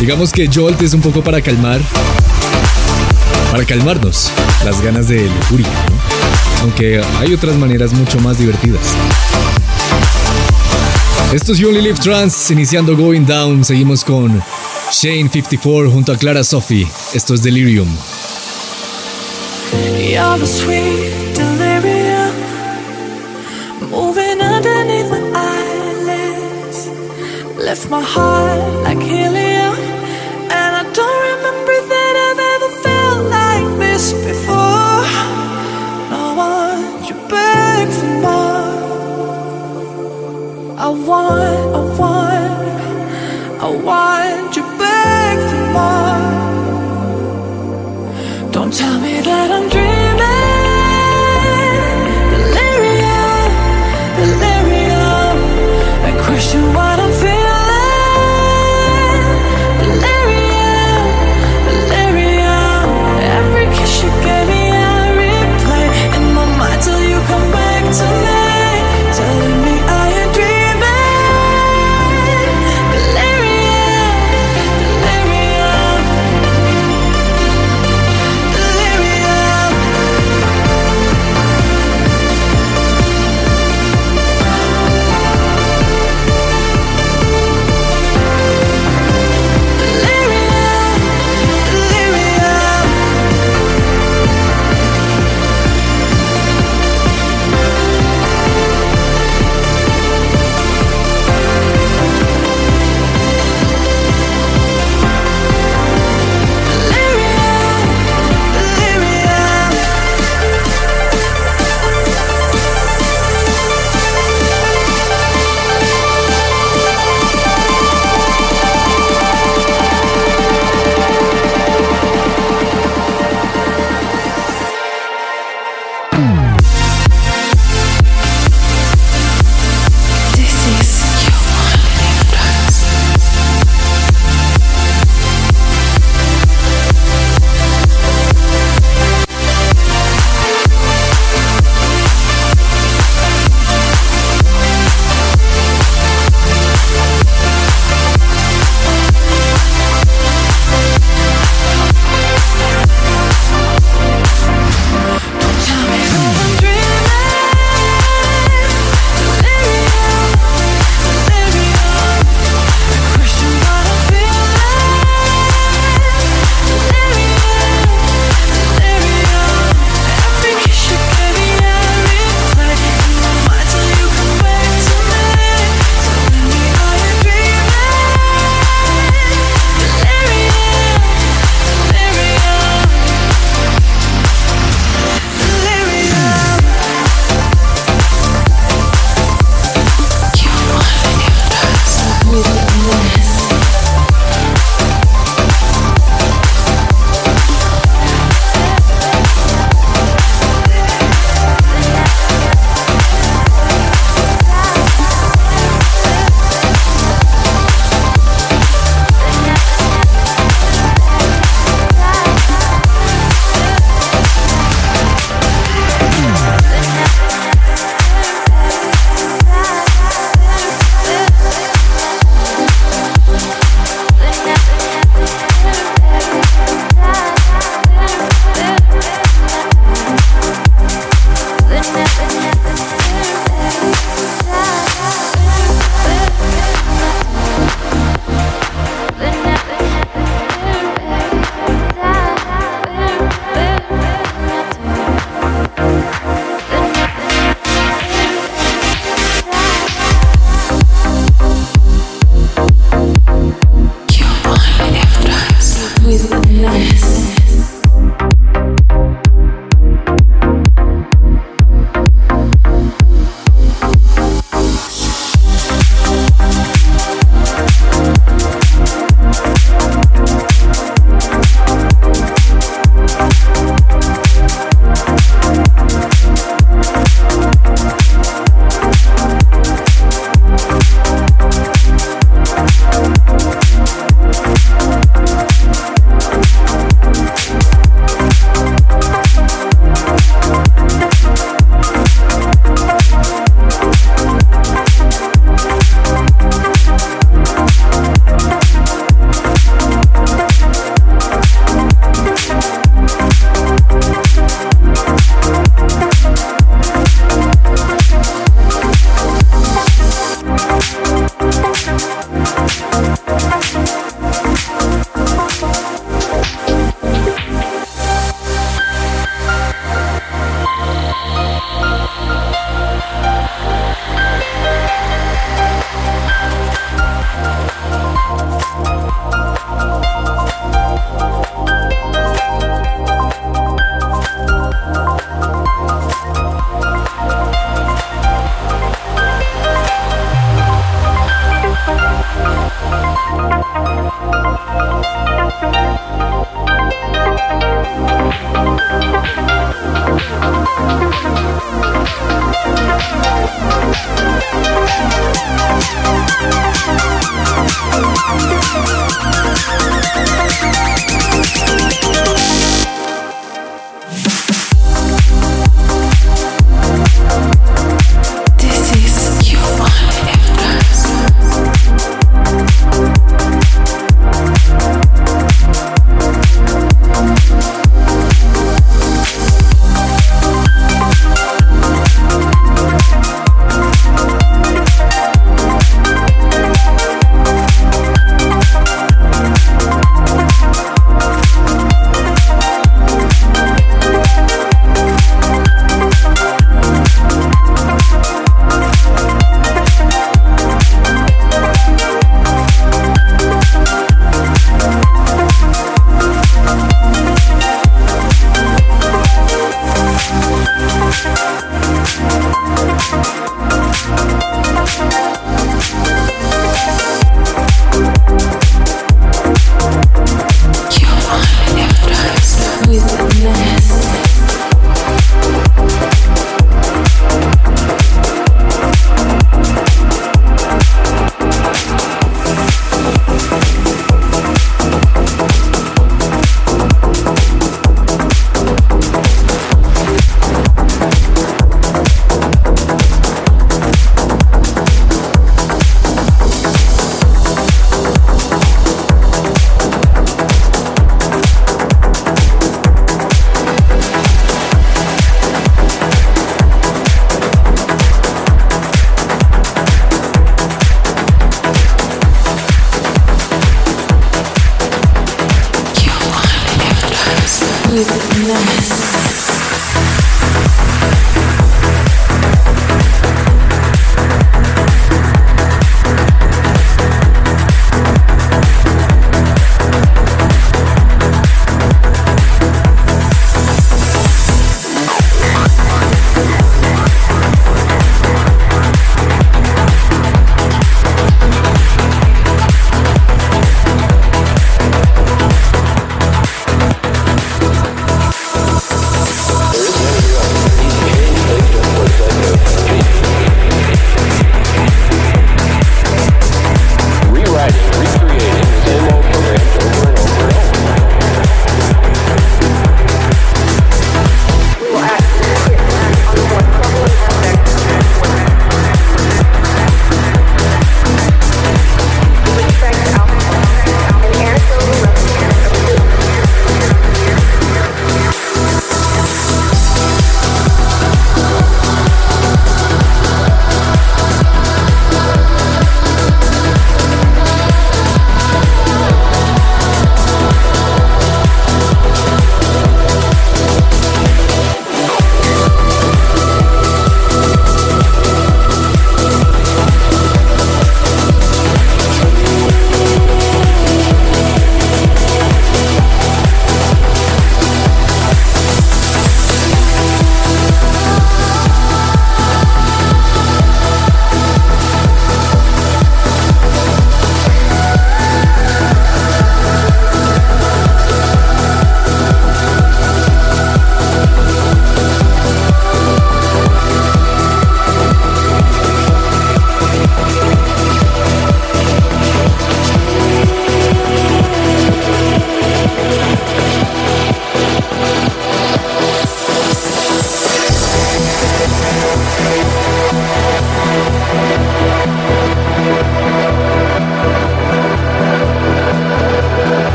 Digamos 0.00 0.32
que 0.32 0.48
Jolt 0.52 0.82
es 0.82 0.92
un 0.92 1.00
poco 1.00 1.22
para 1.22 1.40
calmar, 1.40 1.80
para 3.50 3.64
calmarnos 3.64 4.30
las 4.64 4.80
ganas 4.82 5.08
de 5.08 5.28
lujuria, 5.28 5.68
aunque 6.62 7.00
hay 7.18 7.32
otras 7.32 7.56
maneras 7.56 7.92
mucho 7.92 8.18
más 8.20 8.38
divertidas. 8.38 8.80
Esto 11.32 11.52
es 11.52 11.58
You 11.58 11.68
Only 11.68 11.82
Live 11.82 12.00
Trans, 12.00 12.50
iniciando 12.50 12.96
Going 12.96 13.24
Down. 13.24 13.64
Seguimos 13.64 14.04
con 14.04 14.42
Shane54 14.90 15.90
junto 15.90 16.12
a 16.12 16.16
Clara 16.16 16.44
Sophie. 16.44 16.86
Esto 17.12 17.34
es 17.34 17.42
Delirium. 17.42 17.88
Sweet 20.44 21.34
delirium 21.34 22.32
moving. 23.90 24.34
Left 27.64 27.88
my 27.88 28.02
heart 28.02 28.84
like 28.84 29.00
helium, 29.00 29.63
want, 41.14 41.74
I 41.76 41.82
want, 41.98 43.62
I 43.62 43.68
want 43.86 44.56
you 44.56 44.73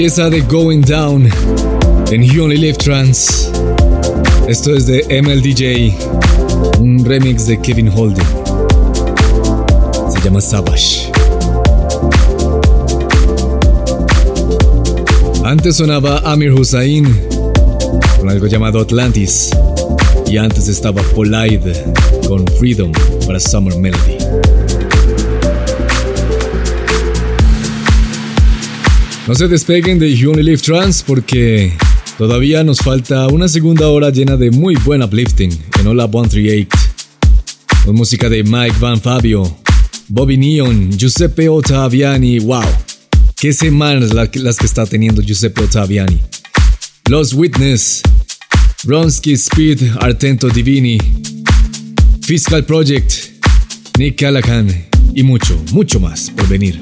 belleza 0.00 0.30
de 0.30 0.40
Going 0.40 0.80
Down 0.80 1.28
en 2.10 2.22
You 2.22 2.44
Only 2.44 2.56
Live 2.56 2.78
Trans. 2.78 3.50
Esto 4.48 4.74
es 4.74 4.86
de 4.86 5.04
MLDJ, 5.22 5.94
un 6.80 7.04
remix 7.04 7.46
de 7.46 7.60
Kevin 7.60 7.90
Holden. 7.94 8.24
Se 10.10 10.24
llama 10.24 10.40
Savage. 10.40 11.12
Antes 15.44 15.76
sonaba 15.76 16.20
Amir 16.24 16.54
Hussain 16.54 17.04
con 18.18 18.30
algo 18.30 18.46
llamado 18.46 18.80
Atlantis. 18.80 19.50
Y 20.26 20.38
antes 20.38 20.68
estaba 20.68 21.02
Polide 21.14 21.74
con 22.26 22.46
Freedom 22.58 22.90
para 23.26 23.38
Summer 23.38 23.76
Melody. 23.76 24.19
No 29.26 29.34
se 29.34 29.48
despeguen 29.48 29.98
de 29.98 30.14
You 30.16 30.32
Trans 30.58 31.02
porque 31.02 31.72
todavía 32.18 32.64
nos 32.64 32.78
falta 32.78 33.28
una 33.28 33.48
segunda 33.48 33.88
hora 33.88 34.10
llena 34.10 34.36
de 34.36 34.50
muy 34.50 34.74
buen 34.76 35.02
uplifting 35.02 35.50
en 35.78 35.86
Hola 35.86 36.08
138. 36.08 36.68
Con 37.84 37.94
música 37.94 38.28
de 38.28 38.42
Mike 38.42 38.76
Van 38.80 39.00
Fabio, 39.00 39.58
Bobby 40.08 40.36
Neon, 40.36 40.90
Giuseppe 40.98 41.48
Ottaviani. 41.48 42.40
¡Wow! 42.40 42.62
¡Qué 43.36 43.52
semanas 43.52 44.12
la- 44.12 44.28
las 44.34 44.56
que 44.56 44.66
está 44.66 44.84
teniendo 44.84 45.22
Giuseppe 45.22 45.62
Ottaviani! 45.62 46.20
Los 47.08 47.32
Witness, 47.32 48.02
Ronsky 48.84 49.32
Speed, 49.32 49.82
Artento 50.00 50.48
Divini, 50.48 50.98
Fiscal 52.22 52.64
Project, 52.64 53.12
Nick 53.98 54.20
Callahan 54.20 54.86
y 55.14 55.22
mucho, 55.22 55.60
mucho 55.72 56.00
más 56.00 56.30
por 56.30 56.48
venir. 56.48 56.80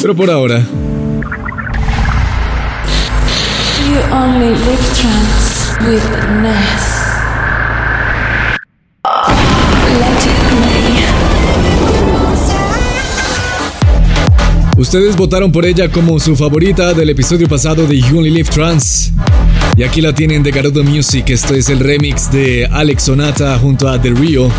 Pero 0.00 0.14
por 0.14 0.30
ahora, 0.30 0.66
You 3.96 4.02
only 4.12 4.50
live 4.50 4.84
trance 4.94 5.72
with 5.88 6.04
Ness. 6.42 6.84
Let 9.98 10.20
it 10.20 10.36
play. 10.50 11.06
Ustedes 14.76 15.16
votaron 15.16 15.50
por 15.50 15.64
ella 15.64 15.90
como 15.90 16.20
su 16.20 16.36
favorita 16.36 16.92
del 16.92 17.08
episodio 17.08 17.48
pasado 17.48 17.86
de 17.86 17.98
You 17.98 18.18
Only 18.18 18.28
Live 18.28 18.50
Trans. 18.50 19.12
Y 19.78 19.82
aquí 19.82 20.02
la 20.02 20.12
tienen 20.12 20.42
de 20.42 20.50
Garudo 20.50 20.84
Music. 20.84 21.30
Esto 21.30 21.54
es 21.54 21.70
el 21.70 21.78
remix 21.80 22.30
de 22.30 22.66
Alex 22.70 23.04
Sonata 23.04 23.58
junto 23.58 23.88
a 23.88 23.98
The 23.98 24.10
Rio 24.10 24.50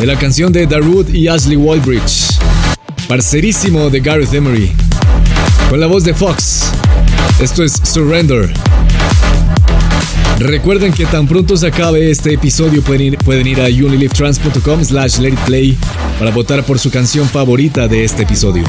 de 0.00 0.06
la 0.06 0.16
canción 0.16 0.54
de 0.54 0.66
Darude 0.66 1.14
y 1.14 1.28
Ashley 1.28 1.56
Wallbridge. 1.58 2.38
Parcerísimo 3.06 3.90
de 3.90 4.00
Gareth 4.00 4.32
Emery. 4.32 4.72
Con 5.68 5.80
la 5.80 5.86
voz 5.86 6.02
de 6.02 6.14
Fox. 6.14 6.72
Esto 7.40 7.64
es 7.64 7.72
Surrender. 7.84 8.52
Recuerden 10.38 10.92
que 10.92 11.06
tan 11.06 11.26
pronto 11.26 11.56
se 11.56 11.68
acabe 11.68 12.10
este 12.10 12.34
episodio 12.34 12.82
pueden 12.82 13.00
ir, 13.00 13.18
pueden 13.18 13.46
ir 13.46 13.60
a 13.62 13.64
unilivetrans.com 13.64 14.84
slash 14.84 15.18
play 15.46 15.76
para 16.18 16.30
votar 16.32 16.62
por 16.64 16.78
su 16.78 16.90
canción 16.90 17.26
favorita 17.26 17.88
de 17.88 18.04
este 18.04 18.24
episodio. 18.24 18.64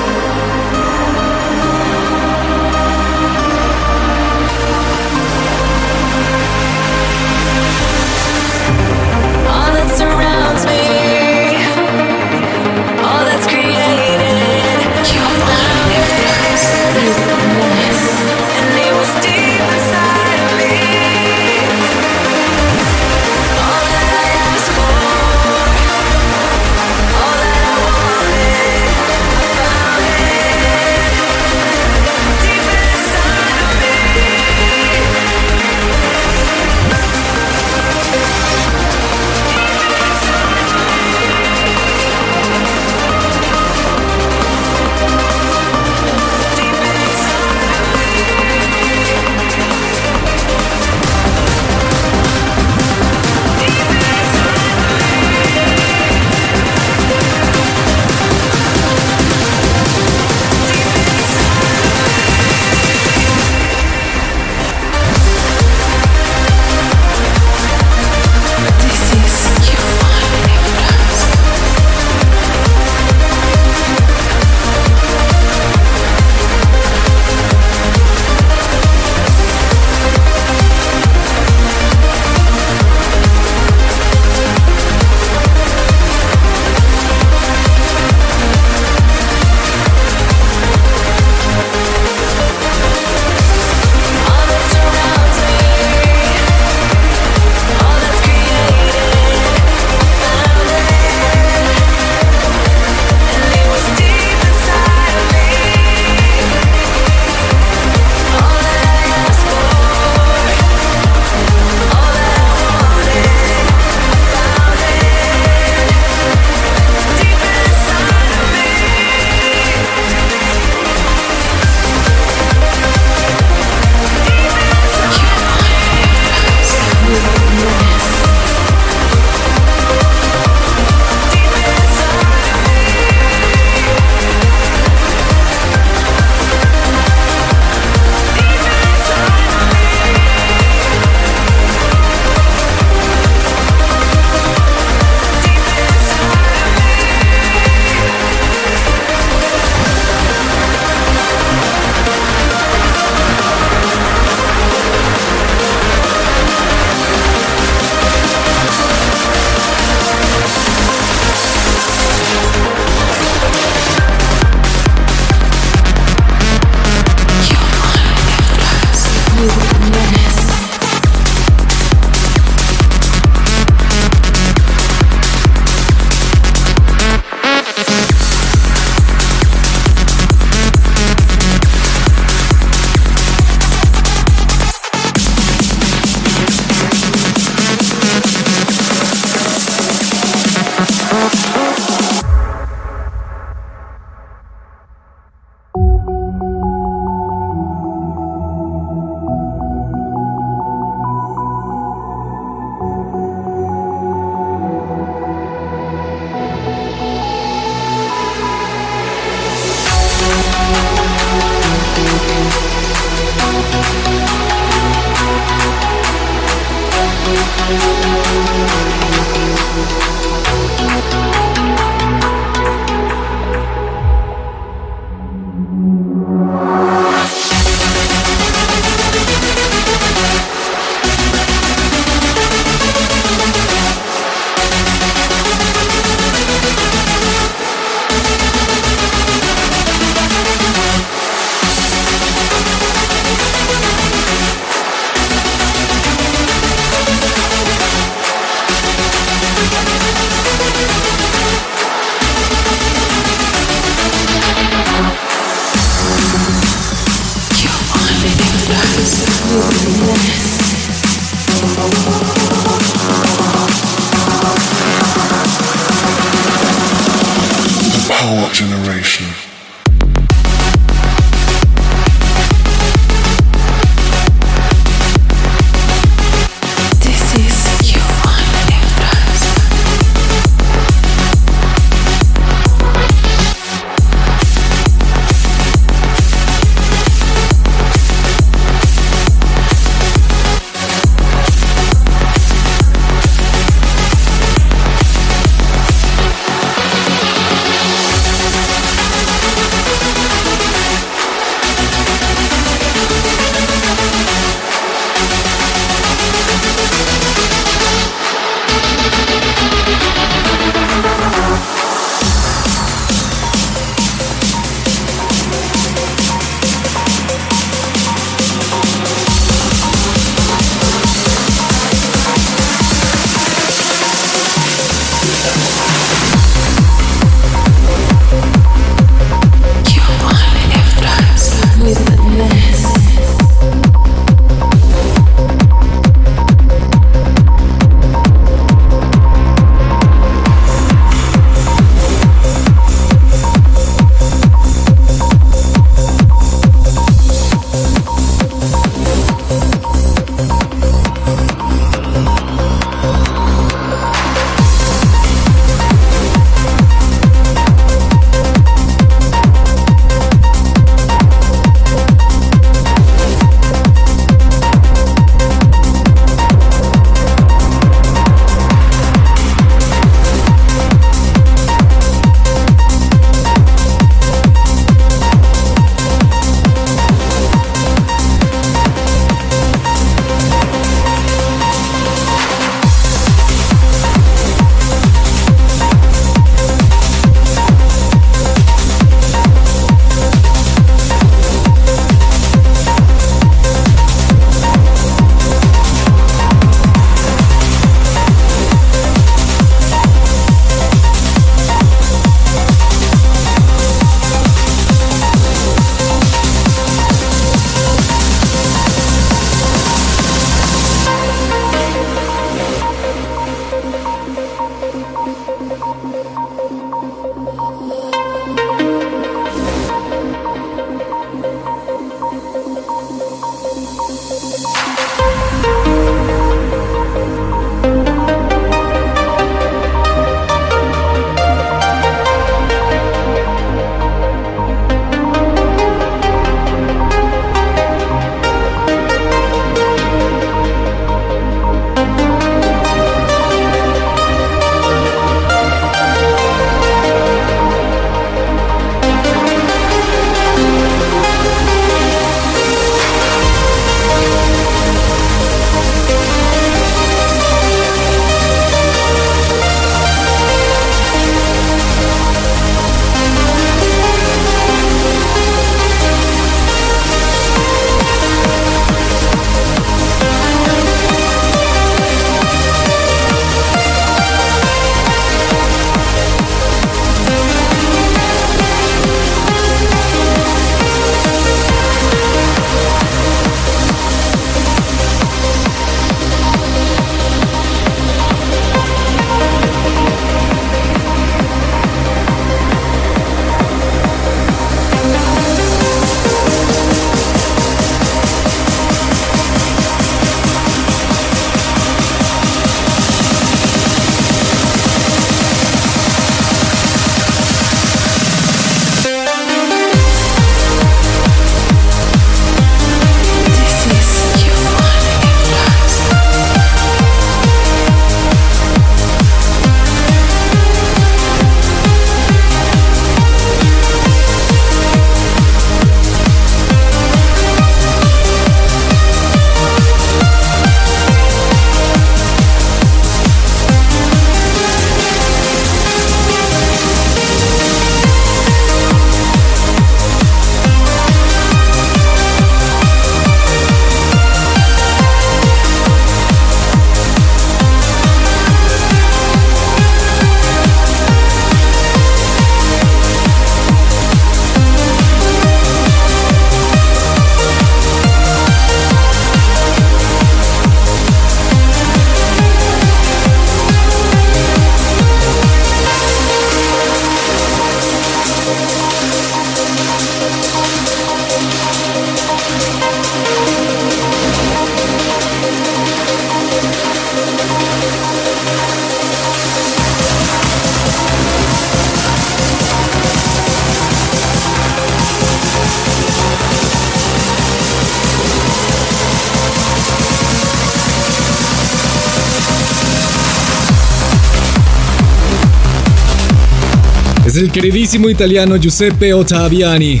Queridísimo 597.54 598.10
italiano 598.10 598.56
Giuseppe 598.56 599.14
Ottaviani, 599.14 600.00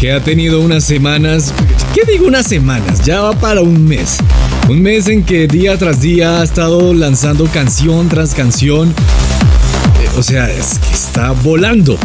que 0.00 0.10
ha 0.10 0.18
tenido 0.18 0.60
unas 0.60 0.82
semanas, 0.82 1.54
¿qué 1.94 2.00
digo 2.10 2.26
unas 2.26 2.48
semanas? 2.48 3.04
Ya 3.04 3.20
va 3.20 3.32
para 3.32 3.60
un 3.60 3.86
mes. 3.86 4.16
Un 4.68 4.82
mes 4.82 5.06
en 5.06 5.22
que 5.22 5.46
día 5.46 5.78
tras 5.78 6.00
día 6.00 6.40
ha 6.40 6.42
estado 6.42 6.92
lanzando 6.92 7.46
canción 7.46 8.08
tras 8.08 8.34
canción. 8.34 8.88
Eh, 8.88 10.08
O 10.18 10.22
sea, 10.24 10.50
es 10.50 10.80
que 10.80 10.94
está 10.94 11.30
volando. 11.30 11.96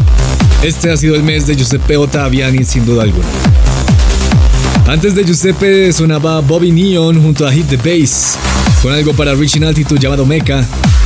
Este 0.61 0.91
ha 0.91 0.97
sido 0.97 1.15
el 1.15 1.23
mes 1.23 1.47
de 1.47 1.55
Giuseppe 1.55 1.97
Ottaviani 1.97 2.63
sin 2.63 2.85
duda 2.85 3.01
alguna. 3.01 3.25
Antes 4.87 5.15
de 5.15 5.23
Giuseppe 5.23 5.91
sonaba 5.91 6.41
Bobby 6.41 6.71
Neon 6.71 7.19
junto 7.19 7.47
a 7.47 7.51
Hit 7.51 7.69
the 7.69 7.77
Bass 7.77 8.37
con 8.83 8.93
algo 8.93 9.13
para 9.13 9.33
Reaching 9.33 9.63
Altitude 9.63 9.99
llamado 9.99 10.27
Mecha. 10.27 10.63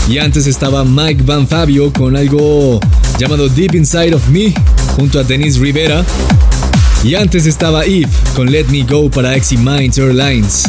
Y 0.10 0.18
antes 0.18 0.48
estaba 0.48 0.84
Mike 0.84 1.24
Van 1.24 1.48
Fabio 1.48 1.94
con 1.94 2.18
algo 2.18 2.82
llamado 3.18 3.48
Deep 3.50 3.76
Inside 3.76 4.16
of 4.16 4.28
Me 4.30 4.54
junto 4.96 5.20
a 5.20 5.24
Denise 5.24 5.60
Rivera. 5.60 6.04
Y 7.04 7.16
antes 7.16 7.46
estaba 7.46 7.84
Eve 7.86 8.08
con 8.36 8.50
Let 8.52 8.66
Me 8.70 8.84
Go 8.84 9.10
para 9.10 9.36
Exy 9.36 9.58
Minds 9.58 9.98
Airlines. 9.98 10.64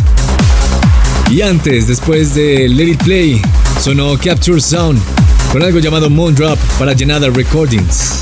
Y 1.31 1.43
antes, 1.43 1.87
después 1.89 2.35
de 2.35 2.69
Let 2.69 2.85
It 2.89 3.03
Play, 3.03 3.43
sonó 3.83 4.17
Capture 4.19 4.61
Sound 4.61 5.01
con 5.53 5.63
algo 5.63 5.79
llamado 5.79 6.11
Moon 6.11 6.35
Drop 6.35 6.59
para 6.79 6.93
Llenada 6.93 7.29
Recordings. 7.31 8.19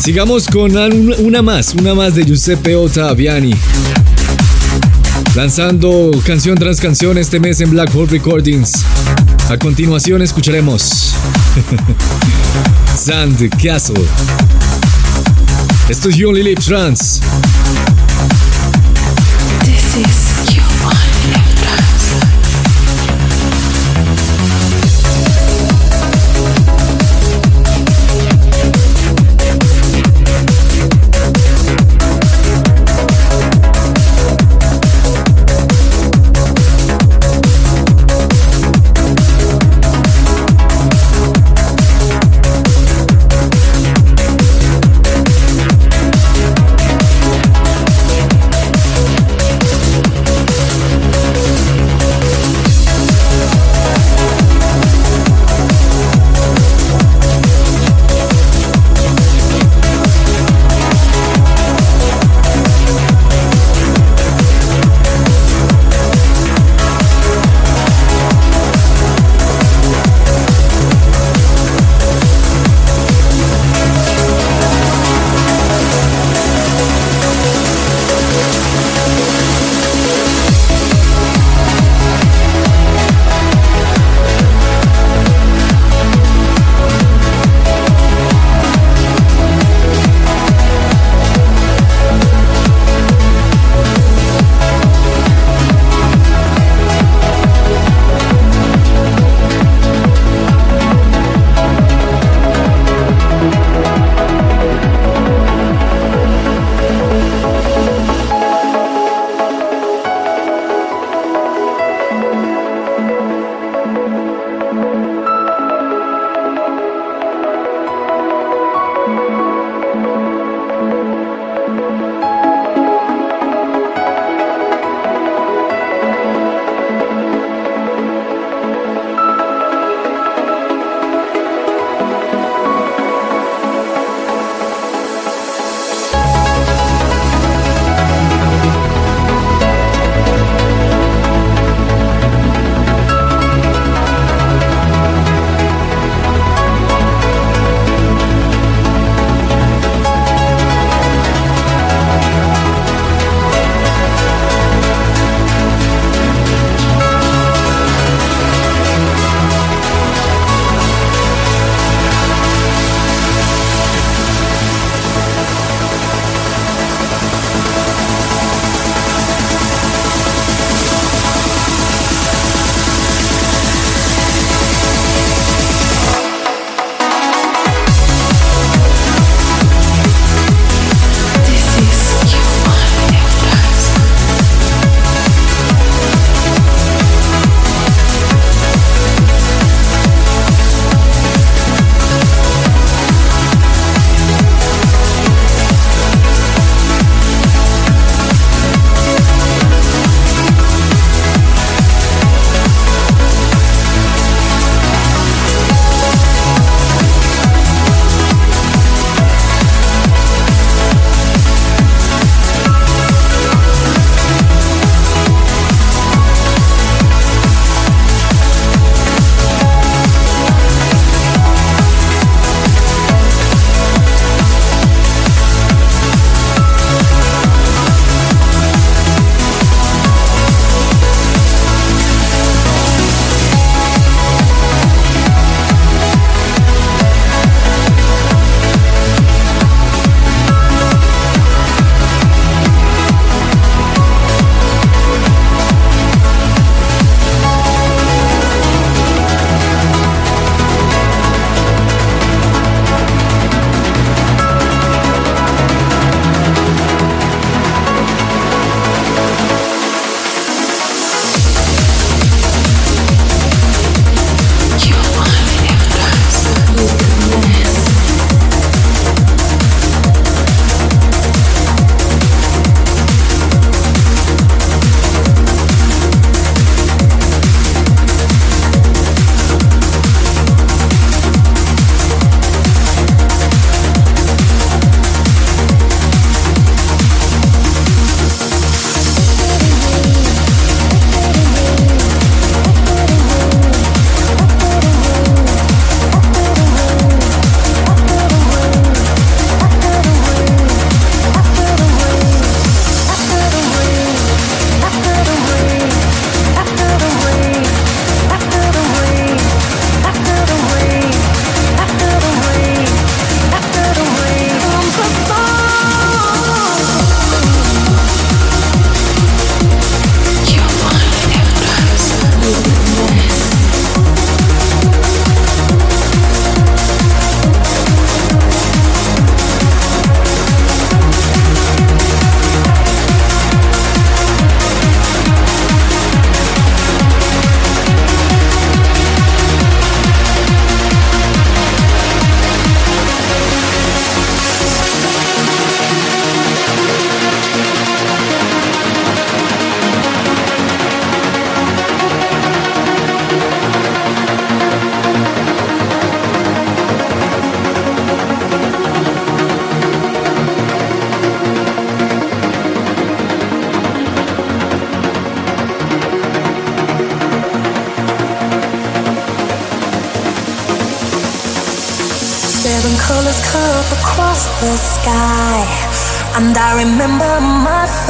Sigamos 0.00 0.46
con 0.46 0.76
un- 0.76 1.14
una 1.18 1.42
más, 1.42 1.74
una 1.74 1.94
más 1.94 2.14
de 2.14 2.24
Giuseppe 2.24 2.74
Ottaviani. 2.74 3.52
Lanzando 5.40 6.10
canción 6.26 6.54
tras 6.58 6.82
canción 6.82 7.16
este 7.16 7.40
mes 7.40 7.62
en 7.62 7.70
Black 7.70 7.96
Hole 7.96 8.10
Recordings. 8.10 8.84
A 9.48 9.56
continuación 9.56 10.20
escucharemos 10.20 11.14
Sand 12.94 13.48
Castle. 13.56 14.04
Esto 15.88 16.10
es 16.10 16.16
You 16.16 16.28
Only 16.28 16.42
Live 16.42 16.60
Trans. 16.60 17.22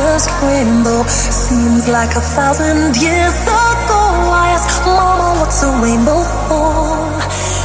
first 0.01 0.31
rainbow 0.43 1.03
seems 1.07 1.87
like 1.89 2.13
a 2.17 2.25
thousand 2.37 2.97
years 2.97 3.37
ago. 3.45 4.03
I 4.45 4.57
asked 4.57 4.81
Mama, 4.87 5.29
what's 5.41 5.61
a 5.69 5.71
rainbow 5.85 6.21
for? 6.49 7.21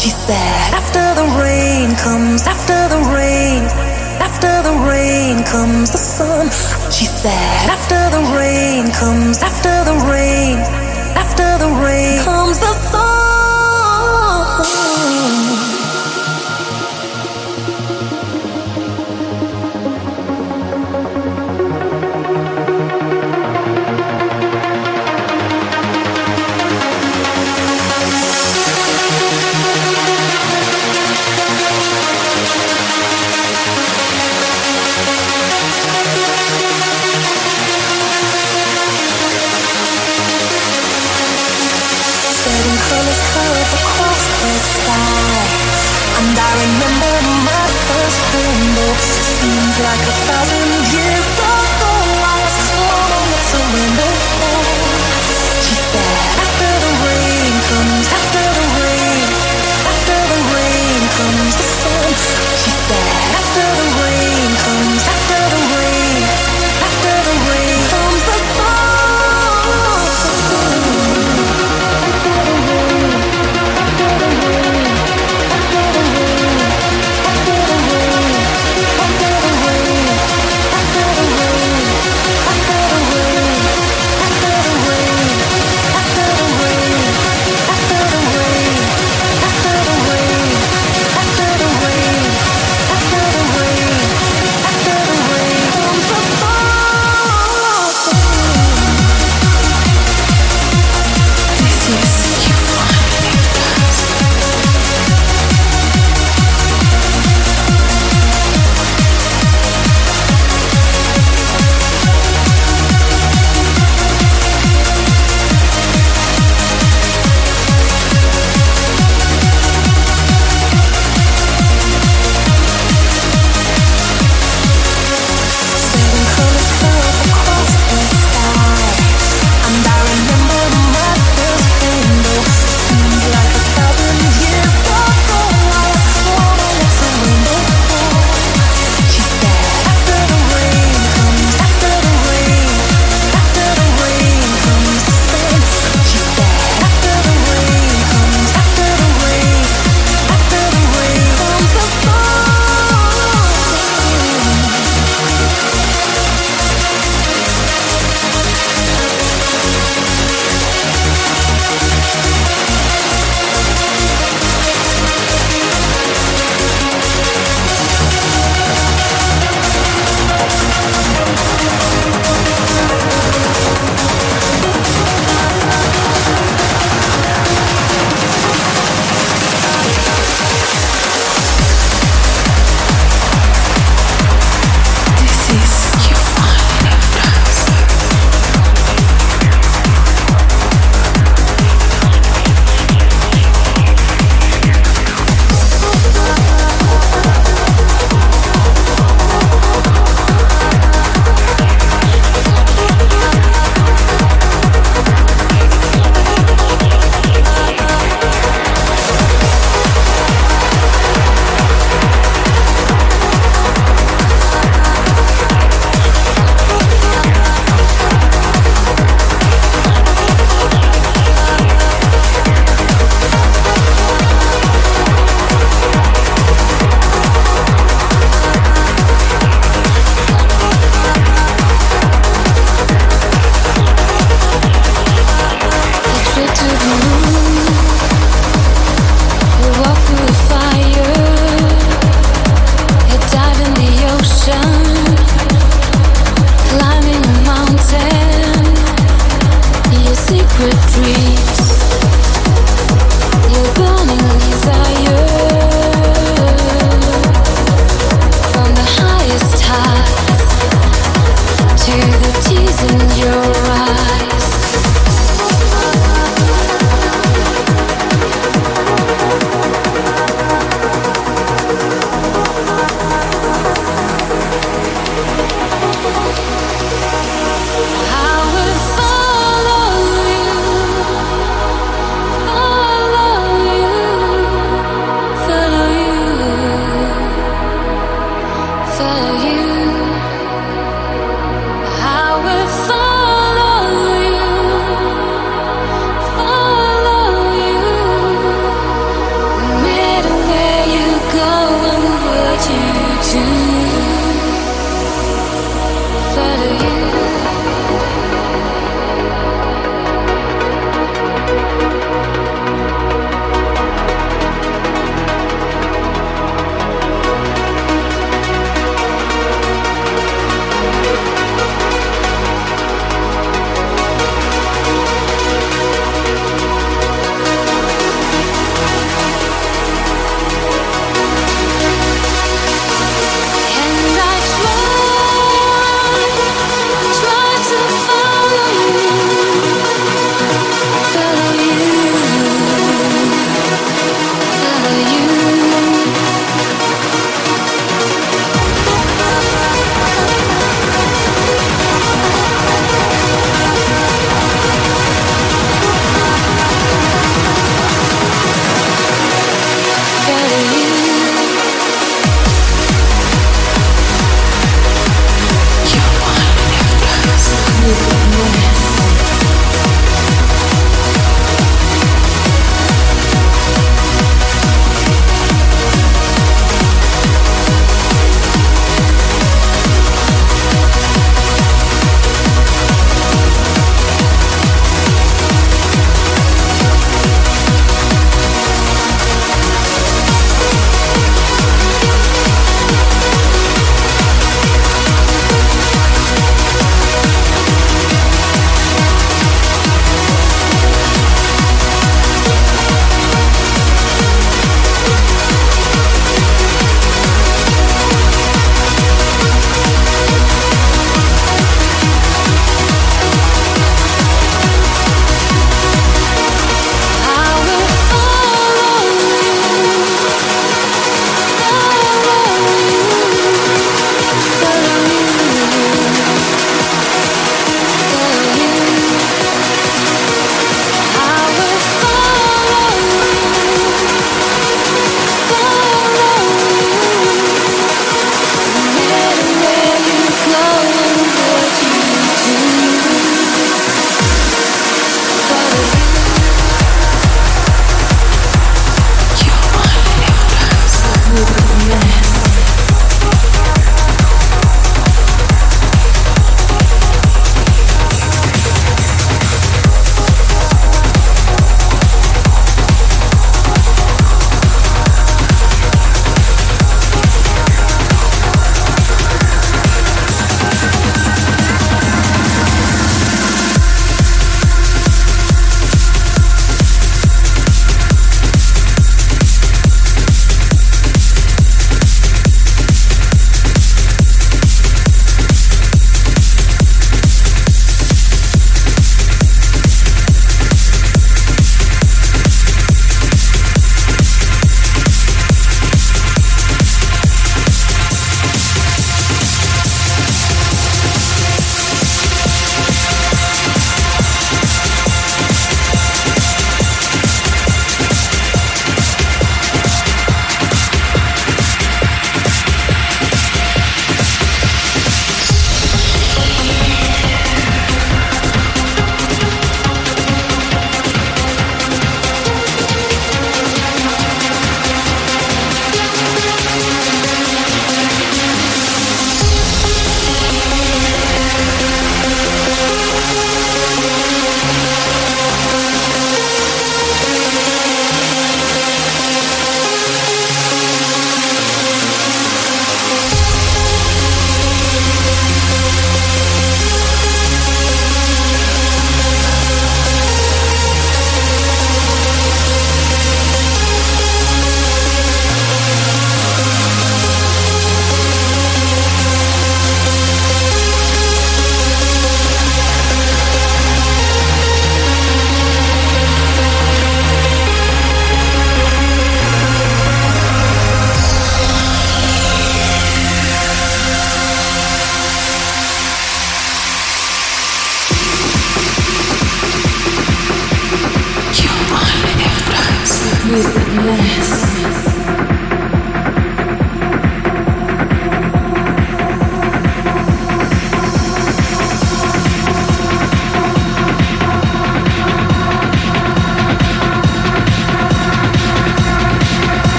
She 0.00 0.10
said, 0.10 0.68
After 0.80 1.06
the 1.20 1.26
rain 1.44 1.88
comes, 2.04 2.42
after 2.54 2.78
the 2.94 3.00
rain, 3.18 3.62
after 4.28 4.52
the 4.68 4.74
rain 4.92 5.44
comes 5.52 5.90
the 5.96 6.02
sun. 6.16 6.44
She 6.96 7.06
said, 7.06 7.62
After 7.76 8.02
the 8.16 8.22
rain 8.40 8.90
comes, 9.00 9.36
after 9.42 9.55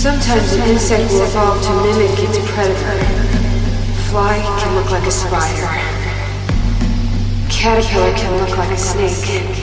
Sometimes 0.00 0.54
an 0.54 0.62
insect 0.70 1.12
will 1.12 1.24
evolve 1.24 1.62
to 1.62 1.74
mimic 1.82 2.18
its 2.20 2.38
predator. 2.52 3.04
Fly 4.08 4.40
can 4.58 4.74
look 4.74 4.90
like 4.90 5.06
a 5.06 5.10
spider. 5.10 5.66
Caterpillar 7.50 8.14
can 8.14 8.34
look 8.38 8.56
like 8.56 8.70
a 8.70 8.78
snake. 8.78 9.60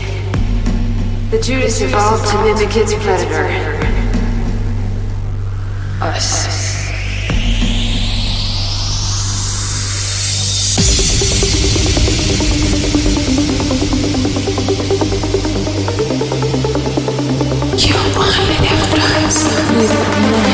The 1.32 1.42
Judas 1.42 1.82
evolved 1.82 2.30
to 2.30 2.38
mimic 2.44 2.76
its 2.76 2.94
predator. 2.94 3.48
Us. 6.04 6.67
Absolutely. 19.16 20.47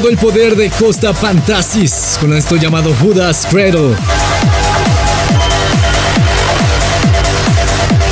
Todo 0.00 0.08
el 0.08 0.16
poder 0.16 0.56
de 0.56 0.70
Costa 0.70 1.14
Fantasis 1.14 2.18
con 2.20 2.32
esto 2.32 2.56
llamado 2.56 2.92
Judas 3.00 3.46
Cradle. 3.48 3.94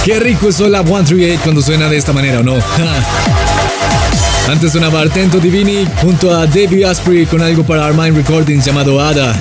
Qué 0.05 0.21
rico 0.21 0.51
es 0.51 0.61
la 0.61 0.85
138 0.85 1.41
cuando 1.43 1.61
suena 1.61 1.89
de 1.89 1.97
esta 1.97 2.13
manera, 2.13 2.39
¿o 2.39 2.45
no? 2.45 2.57
Antes 4.49 4.71
sonaba 4.71 5.01
Artento 5.01 5.41
Divini 5.41 5.85
junto 6.01 6.33
a 6.33 6.47
Debbie 6.47 6.85
Asprey 6.85 7.27
con 7.27 7.43
algo 7.43 7.65
para 7.65 7.87
Armine 7.87 8.13
Recordings 8.13 8.65
llamado 8.65 9.01
Ada. 9.01 9.35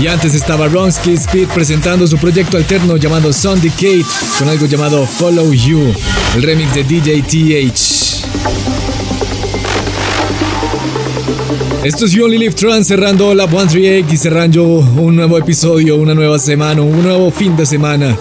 Y 0.00 0.08
antes 0.08 0.34
estaba 0.34 0.66
Ronsky 0.66 1.12
Speed 1.12 1.46
presentando 1.54 2.04
su 2.08 2.18
proyecto 2.18 2.56
alterno 2.56 2.96
llamado 2.96 3.32
Syndicate 3.32 4.04
con 4.40 4.48
algo 4.48 4.66
llamado 4.66 5.06
Follow 5.06 5.52
You, 5.52 5.94
el 6.34 6.42
remix 6.42 6.74
de 6.74 6.82
DJ 6.82 7.22
TH. 7.22 7.89
Esto 11.84 12.04
es 12.04 12.12
You 12.12 12.28
Live 12.28 12.52
Trans 12.52 12.86
cerrando 12.86 13.34
la 13.34 13.48
138 13.48 14.06
y 14.12 14.16
cerrando 14.18 14.64
un 14.64 15.16
nuevo 15.16 15.38
episodio, 15.38 15.96
una 15.96 16.14
nueva 16.14 16.38
semana, 16.38 16.82
un 16.82 17.02
nuevo 17.02 17.30
fin 17.30 17.56
de 17.56 17.64
semana 17.64 18.18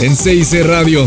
en 0.00 0.16
6C 0.16 0.64
Radio. 0.64 1.06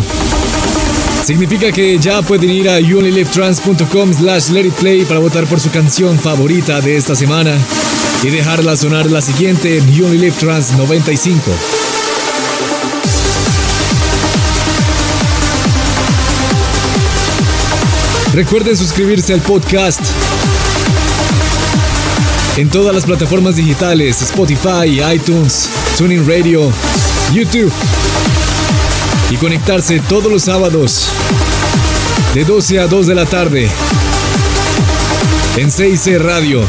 Significa 1.26 1.72
que 1.72 1.98
ya 1.98 2.22
pueden 2.22 2.52
ir 2.52 2.70
a 2.70 2.80
youonlylivetrans.com 2.80 4.14
slash 4.14 4.50
let 4.50 4.68
it 4.68 4.74
play 4.76 5.06
para 5.06 5.20
votar 5.20 5.48
por 5.48 5.60
su 5.60 5.72
canción 5.72 6.20
favorita 6.20 6.82
de 6.82 6.98
esta 6.98 7.16
semana 7.16 7.58
y 8.22 8.30
dejarla 8.30 8.78
sonar 8.78 9.10
la 9.10 9.22
siguiente 9.22 9.80
en 9.80 10.32
Trans 10.34 10.74
95. 10.74 11.52
Recuerden 18.34 18.78
suscribirse 18.78 19.34
al 19.34 19.42
podcast 19.42 20.02
en 22.60 22.70
todas 22.70 22.94
las 22.94 23.06
plataformas 23.06 23.56
digitales, 23.56 24.22
Spotify, 24.22 25.02
iTunes, 25.14 25.70
Tuning 25.98 26.28
Radio, 26.28 26.70
YouTube 27.32 27.72
y 29.32 29.38
conectarse 29.38 30.02
todos 30.02 30.30
los 30.30 30.44
sábados 30.44 31.06
de 32.34 32.44
12 32.44 32.80
a 32.82 32.88
2 32.88 33.08
de 33.08 33.16
la 33.16 33.26
tarde 33.26 33.70
en 35.56 35.70
6C 35.72 36.20
Radio, 36.20 36.62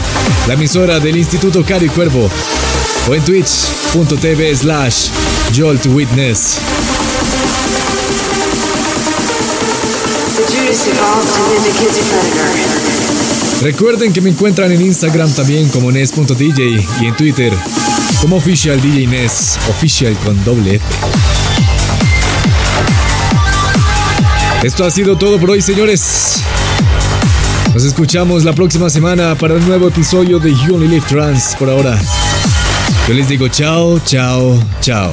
la 0.46 0.54
emisora 0.54 1.00
del 1.00 1.16
Instituto 1.16 1.64
Cari 1.64 1.88
Cuervo, 1.88 2.30
o 3.08 3.14
en 3.14 3.24
twitch.tv 3.24 4.56
slash 4.56 5.08
Jolt 5.56 5.86
Witness. 5.86 6.58
The 10.36 10.42
Judas 10.54 10.88
predator. 12.08 12.99
Recuerden 13.60 14.12
que 14.12 14.20
me 14.20 14.30
encuentran 14.30 14.72
en 14.72 14.80
Instagram 14.80 15.30
también 15.34 15.68
como 15.68 15.92
Nes.dj 15.92 16.60
y 17.00 17.06
en 17.06 17.16
Twitter 17.16 17.52
como 18.20 18.36
Official 18.36 18.80
DJ 18.80 19.06
Nes, 19.06 19.58
Official 19.68 20.16
con 20.24 20.42
doble 20.44 20.76
F. 20.76 20.84
Esto 24.62 24.84
ha 24.84 24.90
sido 24.90 25.16
todo 25.16 25.38
por 25.38 25.50
hoy, 25.50 25.62
señores. 25.62 26.42
Nos 27.72 27.84
escuchamos 27.84 28.44
la 28.44 28.52
próxima 28.52 28.90
semana 28.90 29.34
para 29.34 29.54
un 29.54 29.66
nuevo 29.66 29.88
episodio 29.88 30.38
de 30.38 30.50
You 30.50 30.74
Only 30.74 30.88
Live 30.88 31.06
Trans. 31.08 31.54
Por 31.58 31.70
ahora, 31.70 31.98
yo 33.08 33.14
les 33.14 33.28
digo 33.28 33.48
chao, 33.48 33.98
chao, 34.00 34.62
chao. 34.80 35.12